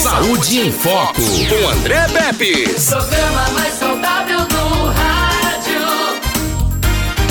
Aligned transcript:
Saúde 0.00 0.60
em 0.60 0.72
Foco, 0.72 1.20
com 1.20 1.68
André 1.68 2.06
Pepe. 2.08 2.64
Programa 2.88 3.50
mais 3.50 3.74
saudável 3.74 4.38
do 4.46 4.86
rádio. 4.86 5.80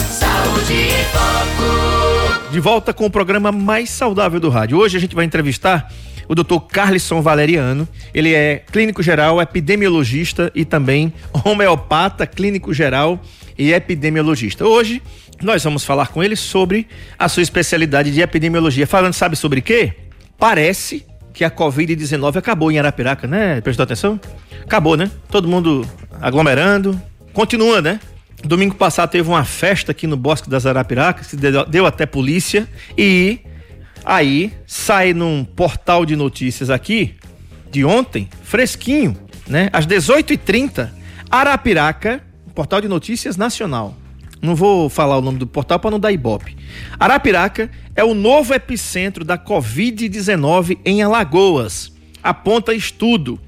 Saúde 0.08 0.74
em 0.74 1.04
Foco. 1.06 2.52
De 2.52 2.60
volta 2.60 2.94
com 2.94 3.08
o 3.08 3.10
programa 3.10 3.52
mais 3.52 3.90
saudável 3.90 4.40
do 4.40 4.50
rádio. 4.50 4.78
Hoje 4.78 4.96
a 4.96 5.00
gente 5.00 5.16
vai 5.16 5.26
entrevistar 5.26 5.92
o 6.28 6.36
Dr. 6.36 6.60
Carlisson 6.72 7.24
Valeriano. 7.24 7.90
Ele 8.14 8.36
é 8.36 8.64
clínico 8.72 9.02
geral, 9.02 9.42
epidemiologista 9.42 10.52
e 10.54 10.64
também 10.64 11.12
homeopata, 11.44 12.28
clínico 12.28 12.72
geral 12.72 13.20
e 13.58 13.74
epidemiologista. 13.74 14.64
Hoje 14.64 15.02
nós 15.42 15.64
vamos 15.64 15.84
falar 15.84 16.10
com 16.10 16.24
ele 16.24 16.36
sobre 16.36 16.88
a 17.18 17.28
sua 17.28 17.42
especialidade 17.42 18.12
de 18.12 18.22
epidemiologia. 18.22 18.86
Falando, 18.86 19.14
sabe 19.14 19.36
sobre 19.36 19.60
quê? 19.60 19.94
Parece 20.38 21.09
que 21.40 21.46
a 21.46 21.50
Covid-19 21.50 22.36
acabou 22.36 22.70
em 22.70 22.78
Arapiraca, 22.78 23.26
né? 23.26 23.62
Prestou 23.62 23.86
atenção? 23.86 24.20
Acabou, 24.62 24.98
né? 24.98 25.10
Todo 25.30 25.48
mundo 25.48 25.88
aglomerando. 26.20 27.02
Continua, 27.32 27.82
né? 27.82 28.02
Domingo 28.44 28.76
passado 28.76 29.10
teve 29.10 29.30
uma 29.30 29.46
festa 29.46 29.94
aqui 29.94 30.06
no 30.06 30.18
Bosque 30.18 30.50
das 30.50 30.66
Arapiracas, 30.66 31.28
que 31.28 31.38
deu, 31.38 31.86
até 31.86 32.06
polícia. 32.06 32.68
E 32.98 33.40
aí 34.04 34.52
sai 34.68 35.14
num 35.14 35.46
portal 35.46 36.06
de 36.06 36.18
notícias 36.18 36.70
aqui, 36.70 37.16
de 37.72 37.86
ontem, 37.86 38.28
fresquinho, 38.44 39.16
né? 39.48 39.70
Às 39.72 39.88
18h30, 39.88 40.90
Arapiraca, 41.32 42.22
portal 42.54 42.82
de 42.82 42.90
notícias 42.90 43.38
nacional. 43.38 43.96
Não 44.42 44.56
vou 44.56 44.90
falar 44.90 45.18
o 45.18 45.22
nome 45.22 45.38
do 45.38 45.46
portal 45.46 45.80
para 45.80 45.92
não 45.92 46.00
dar 46.00 46.12
ibope. 46.12 46.56
Arapiraca 47.00 47.70
é 47.96 48.04
o 48.04 48.14
novo 48.14 48.54
epicentro 48.54 49.26
da 49.26 49.38
Covid-19 49.38 50.78
em 50.86 51.02
Alagoas. 51.02 51.92
Aponta 52.24 52.74
estudo. 52.74 53.40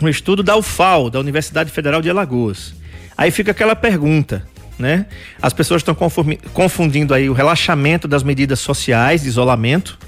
Um 0.00 0.08
estudo 0.08 0.42
da 0.42 0.56
UFAL, 0.56 1.10
da 1.10 1.18
Universidade 1.18 1.70
Federal 1.70 2.00
de 2.00 2.10
Alagoas. 2.10 2.74
Aí 3.16 3.30
fica 3.30 3.50
aquela 3.50 3.74
pergunta, 3.74 4.46
né? 4.78 5.06
As 5.40 5.52
pessoas 5.52 5.80
estão 5.80 5.96
confundindo 6.52 7.14
aí 7.14 7.28
o 7.28 7.32
relaxamento 7.32 8.06
das 8.06 8.22
medidas 8.22 8.60
sociais 8.60 9.22
de 9.22 9.28
isolamento 9.28 9.98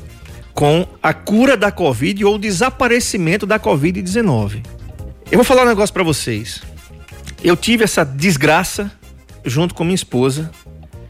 com 0.53 0.86
a 1.03 1.12
cura 1.12 1.56
da 1.56 1.72
Covid 1.72 2.25
ou 2.25 2.36
o 2.36 2.38
desaparecimento 2.38 3.47
da 3.47 3.58
Covid-19. 3.58 4.64
Eu 5.31 5.38
vou 5.38 5.44
falar 5.44 5.64
um 5.64 5.69
negócio 5.69 5.92
para 5.92 6.05
vocês. 6.05 6.62
Eu 7.42 7.56
tive 7.56 7.84
essa 7.84 8.05
desgraça 8.05 8.91
junto 9.45 9.75
com 9.75 9.84
minha 9.84 9.95
esposa. 9.95 10.50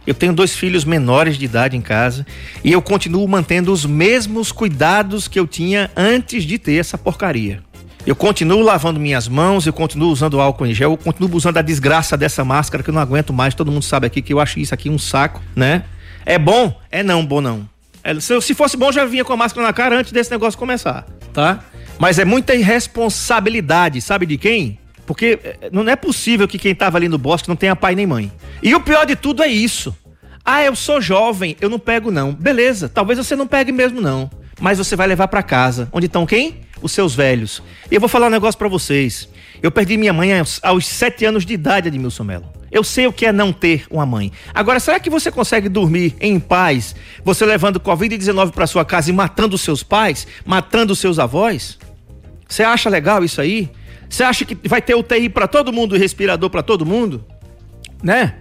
Eu 0.06 0.14
tenho 0.14 0.32
dois 0.32 0.54
filhos 0.54 0.84
menores 0.84 1.38
de 1.38 1.44
idade 1.44 1.76
em 1.76 1.80
casa 1.80 2.26
e 2.62 2.70
eu 2.70 2.82
continuo 2.82 3.26
mantendo 3.26 3.72
os 3.72 3.86
mesmos 3.86 4.52
cuidados 4.52 5.28
que 5.28 5.40
eu 5.40 5.46
tinha 5.46 5.90
antes 5.96 6.44
de 6.44 6.58
ter 6.58 6.74
essa 6.74 6.98
porcaria. 6.98 7.62
Eu 8.06 8.14
continuo 8.14 8.60
lavando 8.60 9.00
minhas 9.00 9.26
mãos, 9.26 9.66
eu 9.66 9.72
continuo 9.72 10.10
usando 10.10 10.38
álcool 10.38 10.66
em 10.66 10.74
gel, 10.74 10.90
eu 10.90 10.96
continuo 10.98 11.34
usando 11.34 11.56
a 11.56 11.62
desgraça 11.62 12.18
dessa 12.18 12.44
máscara 12.44 12.84
que 12.84 12.90
eu 12.90 12.94
não 12.94 13.00
aguento 13.00 13.32
mais. 13.32 13.54
Todo 13.54 13.72
mundo 13.72 13.82
sabe 13.82 14.06
aqui 14.06 14.20
que 14.20 14.32
eu 14.32 14.40
acho 14.40 14.58
isso 14.58 14.74
aqui 14.74 14.90
um 14.90 14.98
saco, 14.98 15.40
né? 15.56 15.84
É 16.26 16.38
bom? 16.38 16.78
É 16.90 17.02
não, 17.02 17.24
bom 17.24 17.40
não. 17.40 17.66
É, 18.02 18.20
se, 18.20 18.54
fosse 18.54 18.76
bom, 18.76 18.92
já 18.92 19.06
vinha 19.06 19.24
com 19.24 19.32
a 19.32 19.36
máscara 19.36 19.66
na 19.66 19.72
cara 19.72 19.98
antes 19.98 20.12
desse 20.12 20.30
negócio 20.30 20.58
começar, 20.58 21.06
tá? 21.32 21.60
Mas 21.98 22.18
é 22.18 22.24
muita 22.26 22.54
irresponsabilidade, 22.54 24.02
sabe 24.02 24.26
de 24.26 24.36
quem? 24.36 24.78
Porque 25.06 25.38
é, 25.42 25.70
não 25.72 25.88
é 25.88 25.96
possível 25.96 26.48
que 26.48 26.58
quem 26.58 26.72
estava 26.72 26.98
ali 26.98 27.08
no 27.08 27.18
bosque 27.18 27.48
não 27.48 27.56
tenha 27.56 27.76
pai 27.76 27.94
nem 27.94 28.06
mãe. 28.06 28.32
E 28.62 28.74
o 28.74 28.80
pior 28.80 29.04
de 29.04 29.16
tudo 29.16 29.42
é 29.42 29.48
isso. 29.48 29.94
Ah, 30.44 30.62
eu 30.62 30.76
sou 30.76 31.00
jovem, 31.00 31.56
eu 31.60 31.70
não 31.70 31.78
pego 31.78 32.10
não. 32.10 32.32
Beleza, 32.32 32.88
talvez 32.88 33.18
você 33.18 33.34
não 33.34 33.46
pegue 33.46 33.72
mesmo 33.72 34.00
não. 34.00 34.30
Mas 34.60 34.78
você 34.78 34.94
vai 34.94 35.06
levar 35.06 35.28
para 35.28 35.42
casa. 35.42 35.88
Onde 35.92 36.06
estão 36.06 36.26
quem? 36.26 36.60
Os 36.82 36.92
seus 36.92 37.14
velhos. 37.14 37.62
E 37.90 37.94
eu 37.94 38.00
vou 38.00 38.08
falar 38.08 38.26
um 38.26 38.30
negócio 38.30 38.58
para 38.58 38.68
vocês. 38.68 39.28
Eu 39.62 39.70
perdi 39.70 39.96
minha 39.96 40.12
mãe 40.12 40.38
aos, 40.38 40.60
aos 40.62 40.86
sete 40.86 41.24
anos 41.24 41.46
de 41.46 41.54
idade, 41.54 41.88
Admilson 41.88 42.24
Melo. 42.24 42.52
Eu 42.70 42.82
sei 42.82 43.06
o 43.06 43.12
que 43.12 43.24
é 43.24 43.32
não 43.32 43.52
ter 43.52 43.86
uma 43.88 44.04
mãe. 44.04 44.32
Agora, 44.52 44.80
será 44.80 44.98
que 44.98 45.08
você 45.08 45.30
consegue 45.30 45.68
dormir 45.68 46.14
em 46.20 46.40
paz, 46.40 46.94
você 47.24 47.46
levando 47.46 47.78
Covid-19 47.78 48.50
para 48.50 48.66
sua 48.66 48.84
casa 48.84 49.10
e 49.10 49.12
matando 49.12 49.56
seus 49.56 49.82
pais, 49.82 50.26
matando 50.44 50.94
seus 50.94 51.18
avós? 51.18 51.78
Você 52.48 52.62
acha 52.62 52.90
legal 52.90 53.24
isso 53.24 53.40
aí? 53.40 53.70
Você 54.14 54.22
acha 54.22 54.44
que 54.44 54.56
vai 54.68 54.80
ter 54.80 54.94
UTI 54.94 55.28
para 55.28 55.48
todo 55.48 55.72
mundo 55.72 55.96
e 55.96 55.98
respirador 55.98 56.48
para 56.48 56.62
todo 56.62 56.86
mundo? 56.86 57.24
Né? 58.00 58.36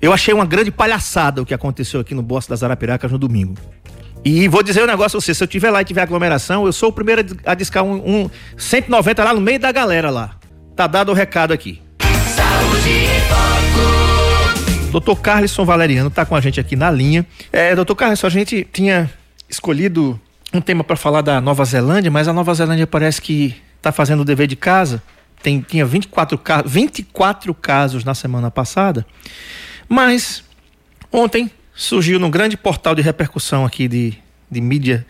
Eu 0.00 0.12
achei 0.12 0.32
uma 0.32 0.46
grande 0.46 0.70
palhaçada 0.70 1.42
o 1.42 1.44
que 1.44 1.52
aconteceu 1.52 1.98
aqui 1.98 2.14
no 2.14 2.22
Bosque 2.22 2.50
das 2.50 2.62
Arapiracas 2.62 3.10
no 3.10 3.18
domingo. 3.18 3.56
E 4.24 4.46
vou 4.46 4.62
dizer 4.62 4.84
um 4.84 4.86
negócio 4.86 5.16
a 5.16 5.20
você, 5.20 5.34
se 5.34 5.42
eu 5.42 5.48
tiver 5.48 5.72
lá 5.72 5.82
e 5.82 5.84
tiver 5.84 6.02
aglomeração, 6.02 6.66
eu 6.66 6.72
sou 6.72 6.90
o 6.90 6.92
primeiro 6.92 7.36
a 7.44 7.54
discar 7.54 7.82
um, 7.82 7.96
um 7.96 8.30
190 8.56 9.24
lá 9.24 9.34
no 9.34 9.40
meio 9.40 9.58
da 9.58 9.72
galera 9.72 10.08
lá. 10.08 10.36
Tá 10.76 10.86
dado 10.86 11.10
o 11.10 11.14
recado 11.16 11.52
aqui. 11.52 11.82
Doutor 14.92 15.16
Carlson 15.16 15.64
Valeriano 15.64 16.10
tá 16.10 16.24
com 16.24 16.36
a 16.36 16.40
gente 16.40 16.60
aqui 16.60 16.76
na 16.76 16.92
linha. 16.92 17.26
É, 17.50 17.74
doutor 17.74 17.96
Carlson, 17.96 18.28
a 18.28 18.30
gente 18.30 18.64
tinha 18.72 19.10
escolhido 19.50 20.18
um 20.54 20.60
tema 20.60 20.84
para 20.84 20.94
falar 20.94 21.22
da 21.22 21.40
Nova 21.40 21.64
Zelândia, 21.64 22.08
mas 22.08 22.28
a 22.28 22.32
Nova 22.32 22.54
Zelândia 22.54 22.86
parece 22.86 23.20
que 23.20 23.66
está 23.78 23.90
fazendo 23.90 24.20
o 24.20 24.24
dever 24.24 24.46
de 24.46 24.56
casa. 24.56 25.02
Tem, 25.42 25.60
tinha 25.60 25.86
24, 25.86 26.40
24 26.66 27.54
casos 27.54 28.04
na 28.04 28.14
semana 28.14 28.50
passada. 28.50 29.06
Mas 29.88 30.44
ontem 31.10 31.50
surgiu 31.74 32.18
num 32.18 32.30
grande 32.30 32.56
portal 32.56 32.94
de 32.94 33.02
repercussão 33.02 33.64
aqui 33.64 33.86
de, 33.86 34.14
de 34.50 34.60
mídia 34.60 35.06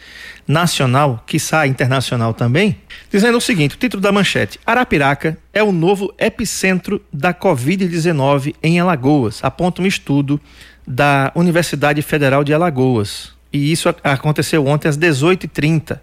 nacional, 0.47 1.25
sai 1.39 1.69
internacional 1.69 2.35
também, 2.35 2.77
dizendo 3.11 3.39
o 3.39 3.41
seguinte: 3.41 3.75
o 3.75 3.79
título 3.79 4.03
da 4.03 4.13
manchete: 4.13 4.61
Arapiraca 4.67 5.39
é 5.53 5.63
o 5.63 5.73
novo 5.73 6.15
epicentro 6.19 7.03
da 7.13 7.33
Covid-19 7.33 8.55
em 8.63 8.79
Alagoas, 8.79 9.41
aponta 9.43 9.83
um 9.83 9.87
estudo 9.87 10.39
da 10.87 11.33
Universidade 11.35 12.01
Federal 12.03 12.45
de 12.45 12.53
Alagoas. 12.53 13.33
E 13.53 13.73
isso 13.73 13.89
aconteceu 14.05 14.67
ontem 14.67 14.89
às 14.89 14.99
18h30. 14.99 15.99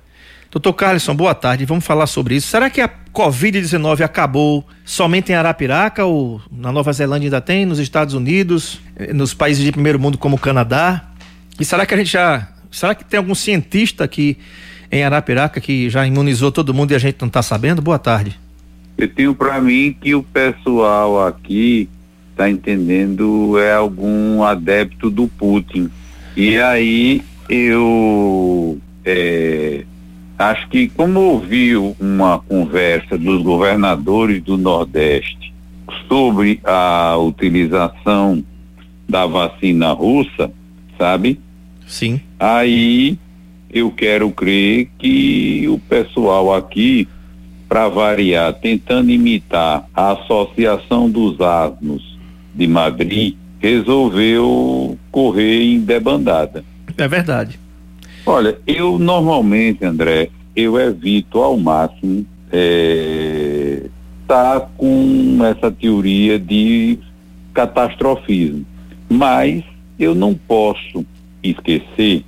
Doutor 0.55 0.71
Carlson, 0.71 1.13
boa 1.13 1.35
tarde. 1.35 1.65
Vamos 1.65 1.85
falar 1.85 2.07
sobre 2.07 2.35
isso. 2.35 2.47
Será 2.47 2.69
que 2.69 2.79
a 2.79 2.89
Covid-19 3.13 3.99
acabou 3.99 4.65
somente 4.85 5.33
em 5.33 5.35
Arapiraca 5.35 6.05
ou 6.05 6.41
na 6.49 6.71
Nova 6.71 6.93
Zelândia 6.93 7.27
ainda 7.27 7.41
tem, 7.41 7.65
nos 7.65 7.77
Estados 7.77 8.13
Unidos, 8.13 8.79
eh, 8.95 9.11
nos 9.11 9.33
países 9.33 9.61
de 9.65 9.69
primeiro 9.73 9.99
mundo 9.99 10.17
como 10.17 10.37
o 10.37 10.39
Canadá? 10.39 11.09
E 11.59 11.65
será 11.65 11.85
que 11.85 11.93
a 11.93 11.97
gente 11.97 12.09
já. 12.09 12.47
Será 12.71 12.95
que 12.95 13.03
tem 13.03 13.17
algum 13.17 13.35
cientista 13.35 14.05
aqui 14.05 14.37
em 14.89 15.03
Arapiraca 15.03 15.59
que 15.59 15.89
já 15.89 16.07
imunizou 16.07 16.53
todo 16.53 16.73
mundo 16.73 16.91
e 16.91 16.95
a 16.95 16.99
gente 16.99 17.17
não 17.19 17.27
está 17.27 17.41
sabendo? 17.41 17.81
Boa 17.81 17.99
tarde. 17.99 18.39
Eu 18.97 19.09
tenho 19.09 19.35
para 19.35 19.59
mim 19.59 19.93
que 19.99 20.15
o 20.15 20.23
pessoal 20.23 21.27
aqui 21.27 21.89
está 22.31 22.49
entendendo 22.49 23.59
é 23.59 23.73
algum 23.73 24.41
adepto 24.41 25.09
do 25.09 25.27
Putin. 25.27 25.91
E 26.33 26.57
aí 26.57 27.21
eu 27.49 28.64
acho 30.37 30.67
que 30.69 30.87
como 30.87 31.19
ouvi 31.19 31.75
uma 31.75 32.39
conversa 32.39 33.17
dos 33.17 33.41
governadores 33.41 34.41
do 34.43 34.57
Nordeste 34.57 35.53
sobre 36.07 36.59
a 36.63 37.15
utilização 37.17 38.43
da 39.07 39.25
vacina 39.25 39.91
russa, 39.91 40.51
sabe? 40.97 41.39
Sim. 41.87 42.19
Aí 42.39 43.17
eu 43.71 43.91
quero 43.91 44.31
crer 44.31 44.89
que 44.97 45.67
o 45.67 45.77
pessoal 45.79 46.53
aqui, 46.53 47.07
para 47.67 47.87
variar, 47.87 48.53
tentando 48.53 49.11
imitar 49.11 49.85
a 49.93 50.11
Associação 50.13 51.09
dos 51.09 51.39
Asnos 51.39 52.17
de 52.53 52.67
Madrid, 52.67 53.35
resolveu 53.59 54.97
correr 55.11 55.63
em 55.63 55.79
debandada. 55.79 56.63
É 56.97 57.07
verdade. 57.07 57.59
Olha, 58.25 58.57
eu 58.65 58.97
normalmente, 58.97 59.85
André, 59.85 60.29
eu 60.55 60.79
evito 60.79 61.39
ao 61.41 61.57
máximo 61.57 62.25
é, 62.51 63.87
tá 64.27 64.67
com 64.77 65.37
essa 65.43 65.69
teoria 65.69 66.39
de 66.39 66.97
catastrofismo. 67.53 68.65
Mas 69.07 69.63
eu 69.99 70.15
não 70.15 70.33
posso 70.33 71.05
esquecer 71.43 72.23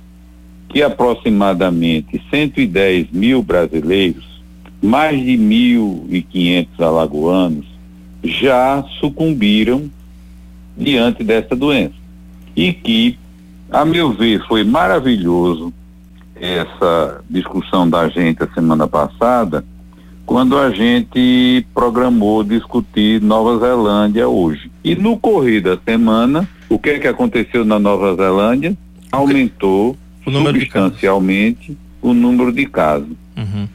que 0.68 0.82
aproximadamente 0.82 2.22
110 2.30 3.10
mil 3.10 3.42
brasileiros, 3.42 4.42
mais 4.80 5.18
de 5.18 5.36
1.500 5.36 6.68
alagoanos, 6.78 7.66
já 8.22 8.84
sucumbiram 9.00 9.90
diante 10.76 11.24
dessa 11.24 11.56
doença. 11.56 11.94
E 12.54 12.72
que, 12.72 13.18
a 13.70 13.84
meu 13.84 14.12
ver, 14.12 14.46
foi 14.46 14.62
maravilhoso 14.62 15.72
essa 16.40 17.22
discussão 17.28 17.88
da 17.88 18.08
gente 18.08 18.42
a 18.42 18.48
semana 18.48 18.86
passada, 18.86 19.64
quando 20.24 20.58
a 20.58 20.70
gente 20.70 21.66
programou 21.72 22.44
discutir 22.44 23.20
Nova 23.22 23.58
Zelândia 23.58 24.28
hoje. 24.28 24.70
E 24.84 24.94
no 24.94 25.16
correr 25.16 25.60
da 25.60 25.78
semana, 25.78 26.48
o 26.68 26.78
que 26.78 26.90
é 26.90 26.98
que 26.98 27.08
aconteceu 27.08 27.64
na 27.64 27.78
Nova 27.78 28.14
Zelândia? 28.14 28.76
Aumentou 29.10 29.96
O 30.26 30.30
número 30.30 30.58
substancialmente 30.58 31.76
o 32.00 32.12
número 32.12 32.52
de 32.52 32.66
casos. 32.66 33.16
Uhum. 33.36 33.68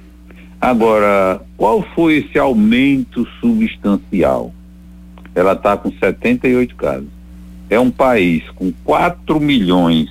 Agora, 0.59 1.42
qual 1.57 1.81
foi 1.94 2.18
esse 2.18 2.39
aumento 2.39 3.27
substancial? 3.42 4.54
Ela 5.36 5.54
está 5.54 5.75
com 5.75 5.92
78 5.92 6.75
casos. 6.75 7.09
É 7.69 7.80
um 7.80 7.92
país 7.92 8.44
com 8.56 8.71
4 8.83 9.39
milhões 9.39 10.09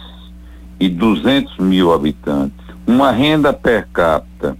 e 0.82 0.88
200 0.88 1.58
mil 1.58 1.92
habitantes, 1.92 2.66
uma 2.84 3.12
renda 3.12 3.52
per 3.52 3.86
capita 3.92 4.56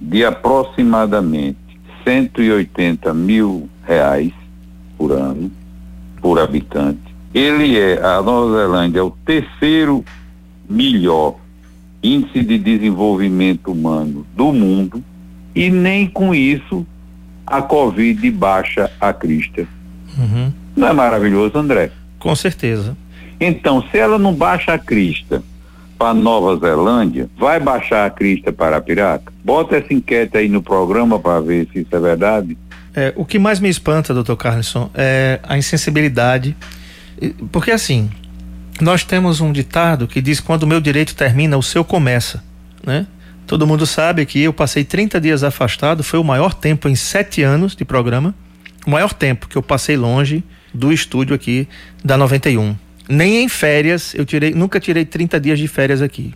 de 0.00 0.24
aproximadamente 0.24 1.56
180 2.02 3.14
mil 3.14 3.70
reais 3.86 4.32
por 4.96 5.12
ano, 5.12 5.48
por 6.20 6.40
habitante. 6.40 7.14
Ele 7.32 7.78
é, 7.78 8.04
a 8.04 8.20
Nova 8.20 8.52
Zelândia 8.52 8.98
é 8.98 9.02
o 9.02 9.12
terceiro 9.24 10.04
melhor 10.68 11.36
índice 12.02 12.42
de 12.42 12.58
desenvolvimento 12.58 13.70
humano 13.70 14.26
do 14.34 14.52
mundo 14.52 15.04
e 15.54 15.70
nem 15.70 16.08
com 16.08 16.34
isso 16.34 16.84
a 17.46 17.62
Covid 17.62 18.28
baixa 18.32 18.90
a 19.00 19.12
crista. 19.12 19.68
Uhum. 20.18 20.52
Não 20.76 20.88
é 20.88 20.92
maravilhoso, 20.92 21.56
André? 21.56 21.92
Com 22.18 22.34
certeza. 22.34 22.96
Então, 23.40 23.84
se 23.90 23.98
ela 23.98 24.18
não 24.18 24.34
baixa 24.34 24.74
a 24.74 24.78
crista 24.78 25.42
para 25.98 26.14
Nova 26.14 26.56
Zelândia, 26.56 27.28
vai 27.36 27.58
baixar 27.58 28.06
a 28.06 28.10
crista 28.10 28.52
para 28.52 28.76
a 28.76 28.80
Piraca? 28.80 29.32
Bota 29.44 29.76
essa 29.76 29.92
enquete 29.92 30.36
aí 30.36 30.48
no 30.48 30.62
programa 30.62 31.18
para 31.18 31.40
ver 31.40 31.68
se 31.72 31.80
isso 31.80 31.94
é 31.94 32.00
verdade. 32.00 32.56
É, 32.94 33.12
o 33.16 33.24
que 33.24 33.38
mais 33.38 33.60
me 33.60 33.68
espanta, 33.68 34.14
doutor 34.14 34.36
Carlson, 34.36 34.90
é 34.94 35.40
a 35.42 35.56
insensibilidade. 35.58 36.56
Porque 37.50 37.70
assim, 37.70 38.10
nós 38.80 39.04
temos 39.04 39.40
um 39.40 39.52
ditado 39.52 40.06
que 40.06 40.20
diz 40.20 40.40
quando 40.40 40.62
o 40.62 40.66
meu 40.66 40.80
direito 40.80 41.14
termina, 41.14 41.56
o 41.56 41.62
seu 41.62 41.84
começa, 41.84 42.42
né? 42.84 43.06
Todo 43.46 43.66
mundo 43.66 43.86
sabe 43.86 44.26
que 44.26 44.42
eu 44.42 44.52
passei 44.52 44.84
30 44.84 45.20
dias 45.20 45.42
afastado, 45.42 46.04
foi 46.04 46.18
o 46.18 46.24
maior 46.24 46.52
tempo 46.52 46.88
em 46.88 46.94
sete 46.94 47.42
anos 47.42 47.74
de 47.74 47.84
programa, 47.84 48.34
o 48.86 48.90
maior 48.90 49.12
tempo 49.12 49.48
que 49.48 49.56
eu 49.56 49.62
passei 49.62 49.96
longe 49.96 50.44
do 50.72 50.92
estúdio 50.92 51.34
aqui 51.34 51.66
da 52.04 52.16
91. 52.16 52.76
Nem 53.08 53.42
em 53.42 53.48
férias 53.48 54.14
eu 54.14 54.24
tirei, 54.26 54.52
nunca 54.52 54.78
tirei 54.78 55.04
30 55.04 55.40
dias 55.40 55.58
de 55.58 55.66
férias 55.66 56.02
aqui. 56.02 56.34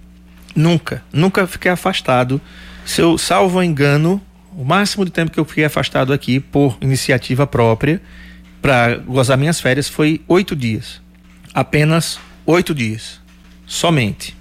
Nunca, 0.56 1.02
nunca 1.12 1.46
fiquei 1.46 1.70
afastado. 1.70 2.40
Se 2.84 3.00
eu 3.00 3.16
salvo 3.18 3.62
engano, 3.62 4.20
o 4.56 4.64
máximo 4.64 5.04
de 5.04 5.10
tempo 5.10 5.30
que 5.30 5.38
eu 5.38 5.44
fiquei 5.44 5.64
afastado 5.64 6.12
aqui 6.12 6.40
por 6.40 6.76
iniciativa 6.80 7.46
própria 7.46 8.00
para 8.60 8.96
gozar 8.96 9.36
minhas 9.36 9.60
férias 9.60 9.88
foi 9.88 10.20
oito 10.28 10.54
dias. 10.56 11.00
Apenas 11.52 12.18
oito 12.46 12.74
dias. 12.74 13.20
Somente. 13.66 14.36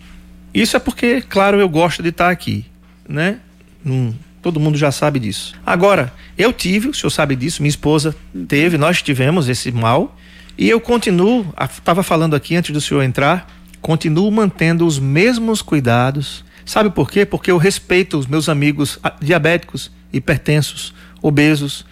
Isso 0.54 0.76
é 0.76 0.80
porque, 0.80 1.22
claro, 1.22 1.60
eu 1.60 1.70
gosto 1.70 2.04
de 2.04 2.10
estar 2.10 2.30
aqui, 2.30 2.66
né? 3.08 3.40
Hum, 3.86 4.14
todo 4.42 4.60
mundo 4.60 4.78
já 4.78 4.92
sabe 4.92 5.20
disso. 5.20 5.54
Agora, 5.66 6.14
eu 6.38 6.52
tive, 6.52 6.90
o 6.90 6.94
senhor 6.94 7.10
sabe 7.10 7.36
disso, 7.36 7.62
minha 7.62 7.70
esposa 7.70 8.16
teve, 8.48 8.78
nós 8.78 9.02
tivemos 9.02 9.48
esse 9.48 9.72
mal 9.72 10.18
e 10.58 10.70
eu 10.70 10.80
continuo, 10.80 11.54
estava 11.60 12.04
falando 12.04 12.36
aqui 12.36 12.56
antes 12.56 12.72
do 12.72 12.82
senhor 12.82 13.02
entrar, 13.02 13.48
continuo 13.82 14.30
mantendo 14.32 14.86
os 14.86 15.00
mesmos 15.00 15.62
cuidados. 15.62 16.46
Sabe 16.66 16.90
por 16.90 17.10
quê? 17.10 17.26
Porque 17.26 17.52
eu 17.52 17.58
respeito 17.58 18.18
os 18.18 18.28
meus 18.28 18.48
amigos 18.48 19.00
diabéticos, 19.20 19.92
hipertensos, 20.14 20.94
obesos, 21.22 21.86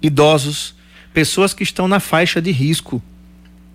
idosos, 0.00 0.74
pessoas 1.12 1.52
que 1.52 1.62
estão 1.62 1.88
na 1.88 2.00
faixa 2.00 2.40
de 2.40 2.50
risco. 2.50 3.02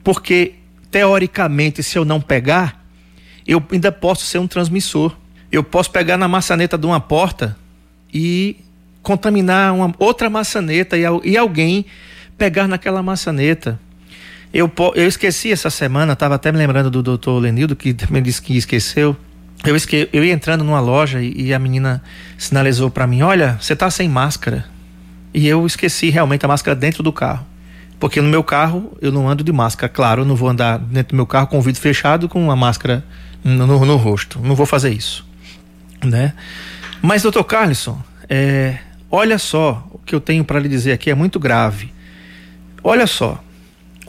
Porque, 0.04 0.56
teoricamente, 0.90 1.84
se 1.84 1.98
eu 1.98 2.06
não 2.06 2.22
pegar, 2.22 2.86
eu 3.46 3.64
ainda 3.72 3.92
posso 3.92 4.26
ser 4.26 4.40
um 4.40 4.48
transmissor. 4.48 5.16
Eu 5.52 5.64
posso 5.64 5.92
pegar 5.92 6.18
na 6.18 6.28
maçaneta 6.28 6.78
de 6.78 6.86
uma 6.86 7.00
porta 7.00 7.58
e 8.14 8.58
contaminar 9.02 9.74
uma 9.74 9.94
outra 10.00 10.30
maçaneta 10.30 10.98
e, 10.98 11.04
e 11.24 11.38
alguém 11.38 11.86
pegar 12.38 12.68
naquela 12.68 13.02
maçaneta. 13.02 13.80
Eu, 14.54 14.72
eu 14.96 15.08
esqueci 15.08 15.52
essa 15.52 15.70
semana, 15.70 16.14
estava 16.14 16.36
até 16.36 16.52
me 16.52 16.58
lembrando 16.58 16.90
do 16.90 17.04
doutor 17.04 17.40
Lenildo, 17.40 17.76
que 17.76 17.94
também 17.94 18.22
disse 18.24 18.42
que 18.42 18.56
esqueceu. 18.56 19.16
Eu, 19.66 19.76
esque, 19.76 20.08
eu 20.14 20.24
ia 20.24 20.34
entrando 20.34 20.64
numa 20.64 20.80
loja 20.80 21.22
e, 21.22 21.48
e 21.48 21.54
a 21.54 21.60
menina 21.60 22.02
sinalizou 22.38 22.90
para 22.90 23.06
mim: 23.08 23.22
Olha, 23.22 23.58
você 23.60 23.76
tá 23.76 23.90
sem 23.90 24.08
máscara. 24.08 24.66
E 25.34 25.48
eu 25.48 25.66
esqueci 25.66 26.10
realmente 26.10 26.46
a 26.46 26.48
máscara 26.48 26.76
dentro 26.76 27.04
do 27.04 27.12
carro. 27.12 27.46
Porque 28.00 28.22
no 28.22 28.30
meu 28.30 28.44
carro 28.44 28.96
eu 29.02 29.12
não 29.12 29.28
ando 29.28 29.44
de 29.44 29.52
máscara. 29.52 29.92
Claro, 29.92 30.22
eu 30.22 30.26
não 30.26 30.36
vou 30.36 30.50
andar 30.50 30.78
dentro 30.78 31.10
do 31.10 31.16
meu 31.16 31.26
carro 31.26 31.48
com 31.48 31.58
o 31.58 31.62
vidro 31.62 31.82
fechado 31.82 32.30
com 32.30 32.42
uma 32.42 32.56
máscara 32.56 33.04
no, 33.44 33.68
no, 33.68 33.86
no 33.86 33.96
rosto. 33.96 34.40
Não 34.40 34.56
vou 34.56 34.66
fazer 34.66 34.92
isso. 34.92 35.26
Né? 36.04 36.34
Mas, 37.02 37.24
doutor 37.24 37.44
Carlson, 37.44 38.02
é, 38.30 38.78
olha 39.10 39.38
só 39.38 39.88
o 39.92 40.00
que 40.00 40.14
eu 40.14 40.22
tenho 40.22 40.44
para 40.44 40.60
lhe 40.60 40.70
dizer 40.70 40.92
aqui 40.92 41.10
é 41.10 41.16
muito 41.16 41.40
grave. 41.40 41.92
Olha 42.84 43.08
só. 43.08 43.44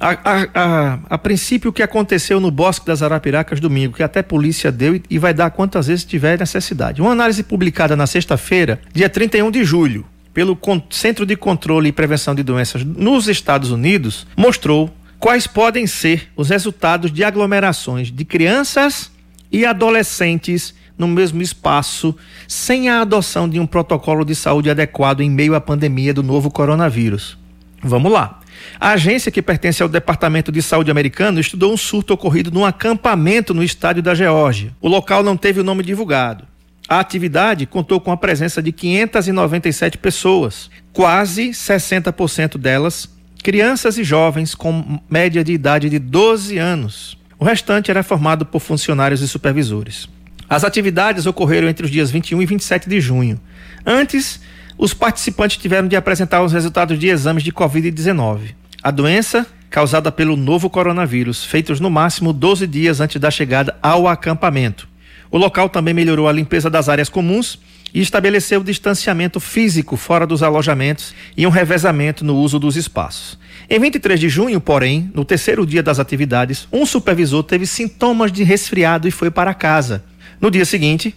A, 0.00 0.10
a, 0.10 0.48
a, 0.54 0.98
a, 1.10 1.18
princípio, 1.18 1.70
o 1.70 1.72
que 1.72 1.82
aconteceu 1.82 2.38
no 2.38 2.50
Bosque 2.50 2.86
das 2.86 3.02
Arapiracas 3.02 3.58
domingo, 3.58 3.96
que 3.96 4.02
até 4.02 4.22
polícia 4.22 4.70
deu 4.70 4.94
e, 4.94 5.02
e 5.10 5.18
vai 5.18 5.34
dar 5.34 5.50
quantas 5.50 5.88
vezes 5.88 6.04
tiver 6.04 6.38
necessidade. 6.38 7.00
Uma 7.00 7.12
análise 7.12 7.42
publicada 7.42 7.96
na 7.96 8.06
sexta-feira, 8.06 8.80
dia 8.92 9.08
31 9.08 9.50
de 9.50 9.64
julho, 9.64 10.06
pelo 10.32 10.56
Centro 10.90 11.26
de 11.26 11.34
Controle 11.36 11.88
e 11.88 11.92
Prevenção 11.92 12.34
de 12.34 12.42
Doenças 12.42 12.84
nos 12.84 13.26
Estados 13.26 13.72
Unidos, 13.72 14.26
mostrou 14.36 14.88
quais 15.18 15.46
podem 15.46 15.86
ser 15.86 16.28
os 16.36 16.48
resultados 16.48 17.12
de 17.12 17.24
aglomerações 17.24 18.12
de 18.12 18.24
crianças 18.24 19.10
e 19.50 19.66
adolescentes 19.66 20.74
no 20.96 21.08
mesmo 21.08 21.40
espaço, 21.42 22.14
sem 22.46 22.88
a 22.88 23.00
adoção 23.00 23.48
de 23.48 23.58
um 23.60 23.66
protocolo 23.66 24.24
de 24.24 24.34
saúde 24.34 24.68
adequado 24.68 25.20
em 25.20 25.30
meio 25.30 25.54
à 25.54 25.60
pandemia 25.60 26.12
do 26.12 26.22
novo 26.22 26.50
coronavírus. 26.50 27.38
Vamos 27.82 28.10
lá. 28.10 28.40
A 28.80 28.90
agência 28.90 29.32
que 29.32 29.42
pertence 29.42 29.82
ao 29.82 29.88
Departamento 29.88 30.52
de 30.52 30.62
Saúde 30.62 30.90
americano 30.90 31.40
estudou 31.40 31.72
um 31.72 31.76
surto 31.76 32.14
ocorrido 32.14 32.50
num 32.50 32.64
acampamento 32.64 33.52
no 33.52 33.62
estádio 33.62 34.02
da 34.02 34.14
Geórgia. 34.14 34.72
O 34.80 34.88
local 34.88 35.22
não 35.22 35.36
teve 35.36 35.60
o 35.60 35.64
nome 35.64 35.82
divulgado. 35.82 36.44
A 36.88 37.00
atividade 37.00 37.66
contou 37.66 38.00
com 38.00 38.10
a 38.10 38.16
presença 38.16 38.62
de 38.62 38.72
597 38.72 39.98
pessoas, 39.98 40.70
quase 40.92 41.50
60% 41.50 42.56
delas 42.56 43.08
crianças 43.42 43.96
e 43.98 44.04
jovens 44.04 44.54
com 44.54 45.00
média 45.08 45.42
de 45.44 45.52
idade 45.52 45.88
de 45.88 45.98
12 45.98 46.58
anos. 46.58 47.18
O 47.38 47.44
restante 47.44 47.90
era 47.90 48.02
formado 48.02 48.44
por 48.44 48.60
funcionários 48.60 49.20
e 49.20 49.28
supervisores. 49.28 50.08
As 50.48 50.64
atividades 50.64 51.26
ocorreram 51.26 51.68
entre 51.68 51.84
os 51.84 51.90
dias 51.90 52.10
21 52.10 52.42
e 52.42 52.46
27 52.46 52.88
de 52.88 53.00
junho. 53.00 53.40
Antes, 53.86 54.40
os 54.78 54.94
participantes 54.94 55.56
tiveram 55.56 55.88
de 55.88 55.96
apresentar 55.96 56.40
os 56.42 56.52
resultados 56.52 56.96
de 56.96 57.08
exames 57.08 57.42
de 57.42 57.52
Covid-19. 57.52 58.54
A 58.80 58.92
doença, 58.92 59.44
causada 59.68 60.12
pelo 60.12 60.36
novo 60.36 60.70
coronavírus, 60.70 61.44
feitos 61.44 61.80
no 61.80 61.90
máximo 61.90 62.32
12 62.32 62.64
dias 62.68 63.00
antes 63.00 63.20
da 63.20 63.28
chegada 63.28 63.76
ao 63.82 64.06
acampamento. 64.06 64.88
O 65.32 65.36
local 65.36 65.68
também 65.68 65.92
melhorou 65.92 66.28
a 66.28 66.32
limpeza 66.32 66.70
das 66.70 66.88
áreas 66.88 67.08
comuns 67.08 67.58
e 67.92 68.00
estabeleceu 68.00 68.62
distanciamento 68.62 69.40
físico 69.40 69.96
fora 69.96 70.26
dos 70.26 70.44
alojamentos 70.44 71.12
e 71.36 71.44
um 71.44 71.50
revezamento 71.50 72.24
no 72.24 72.36
uso 72.36 72.58
dos 72.58 72.76
espaços. 72.76 73.36
Em 73.68 73.80
23 73.80 74.20
de 74.20 74.28
junho, 74.28 74.60
porém, 74.60 75.10
no 75.12 75.24
terceiro 75.24 75.66
dia 75.66 75.82
das 75.82 75.98
atividades, 75.98 76.68
um 76.72 76.86
supervisor 76.86 77.42
teve 77.42 77.66
sintomas 77.66 78.30
de 78.30 78.44
resfriado 78.44 79.08
e 79.08 79.10
foi 79.10 79.30
para 79.30 79.52
casa. 79.52 80.04
No 80.40 80.50
dia 80.50 80.64
seguinte, 80.64 81.14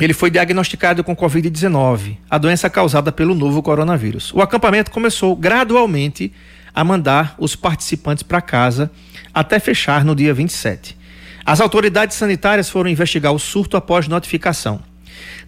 ele 0.00 0.12
foi 0.12 0.30
diagnosticado 0.30 1.02
com 1.02 1.16
Covid-19, 1.16 2.18
a 2.28 2.36
doença 2.36 2.68
causada 2.68 3.10
pelo 3.10 3.34
novo 3.34 3.62
coronavírus. 3.62 4.32
O 4.34 4.42
acampamento 4.42 4.90
começou 4.90 5.34
gradualmente 5.34 6.30
a 6.74 6.84
mandar 6.84 7.34
os 7.38 7.56
participantes 7.56 8.22
para 8.22 8.42
casa 8.42 8.90
até 9.32 9.58
fechar 9.58 10.04
no 10.04 10.14
dia 10.14 10.34
27. 10.34 10.96
As 11.44 11.60
autoridades 11.60 12.16
sanitárias 12.16 12.68
foram 12.68 12.90
investigar 12.90 13.32
o 13.32 13.38
surto 13.38 13.76
após 13.76 14.08
notificação. 14.08 14.82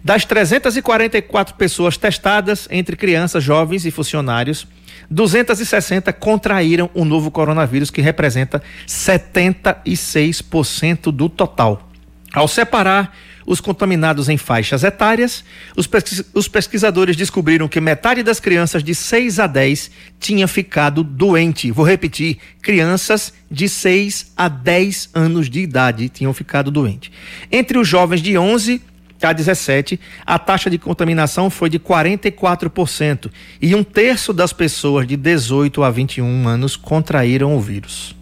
Das 0.03 0.25
344 0.25 1.53
pessoas 1.55 1.95
testadas, 1.97 2.67
entre 2.71 2.95
crianças, 2.95 3.43
jovens 3.43 3.85
e 3.85 3.91
funcionários, 3.91 4.65
260 5.11 6.11
contraíram 6.13 6.89
o 6.93 7.03
novo 7.03 7.29
coronavírus, 7.29 7.91
que 7.91 8.01
representa 8.01 8.63
76% 8.87 11.11
do 11.11 11.27
total. 11.29 11.89
Ao 12.33 12.47
separar 12.47 13.13
os 13.49 13.59
contaminados 13.59 14.29
em 14.29 14.37
faixas 14.37 14.83
etárias, 14.83 15.43
os, 15.75 15.87
pesquis 15.87 16.23
os, 16.35 16.47
pesquisadores 16.47 17.15
descobriram 17.15 17.67
que 17.67 17.81
metade 17.81 18.21
das 18.21 18.39
crianças 18.39 18.83
de 18.83 18.93
6 18.93 19.39
a 19.39 19.47
10 19.47 19.89
tinha 20.19 20.47
ficado 20.47 21.03
doente. 21.03 21.71
Vou 21.71 21.83
repetir: 21.83 22.37
crianças 22.61 23.33
de 23.49 23.67
6 23.67 24.33
a 24.37 24.47
10 24.47 25.09
anos 25.15 25.49
de 25.49 25.61
idade 25.61 26.09
tinham 26.09 26.31
ficado 26.31 26.69
doentes. 26.69 27.09
Entre 27.51 27.79
os 27.79 27.87
jovens 27.87 28.21
de 28.21 28.37
11 28.37 28.83
a 29.19 29.33
17, 29.33 29.99
a 30.27 30.37
taxa 30.37 30.69
de 30.69 30.77
contaminação 30.77 31.49
foi 31.49 31.71
de 31.71 31.79
44% 31.79 33.31
e 33.59 33.73
um 33.73 33.83
terço 33.83 34.31
das 34.31 34.53
pessoas 34.53 35.07
de 35.07 35.17
18 35.17 35.81
a 35.81 35.89
21 35.89 36.47
anos 36.47 36.75
contraíram 36.75 37.57
o 37.57 37.59
vírus. 37.59 38.15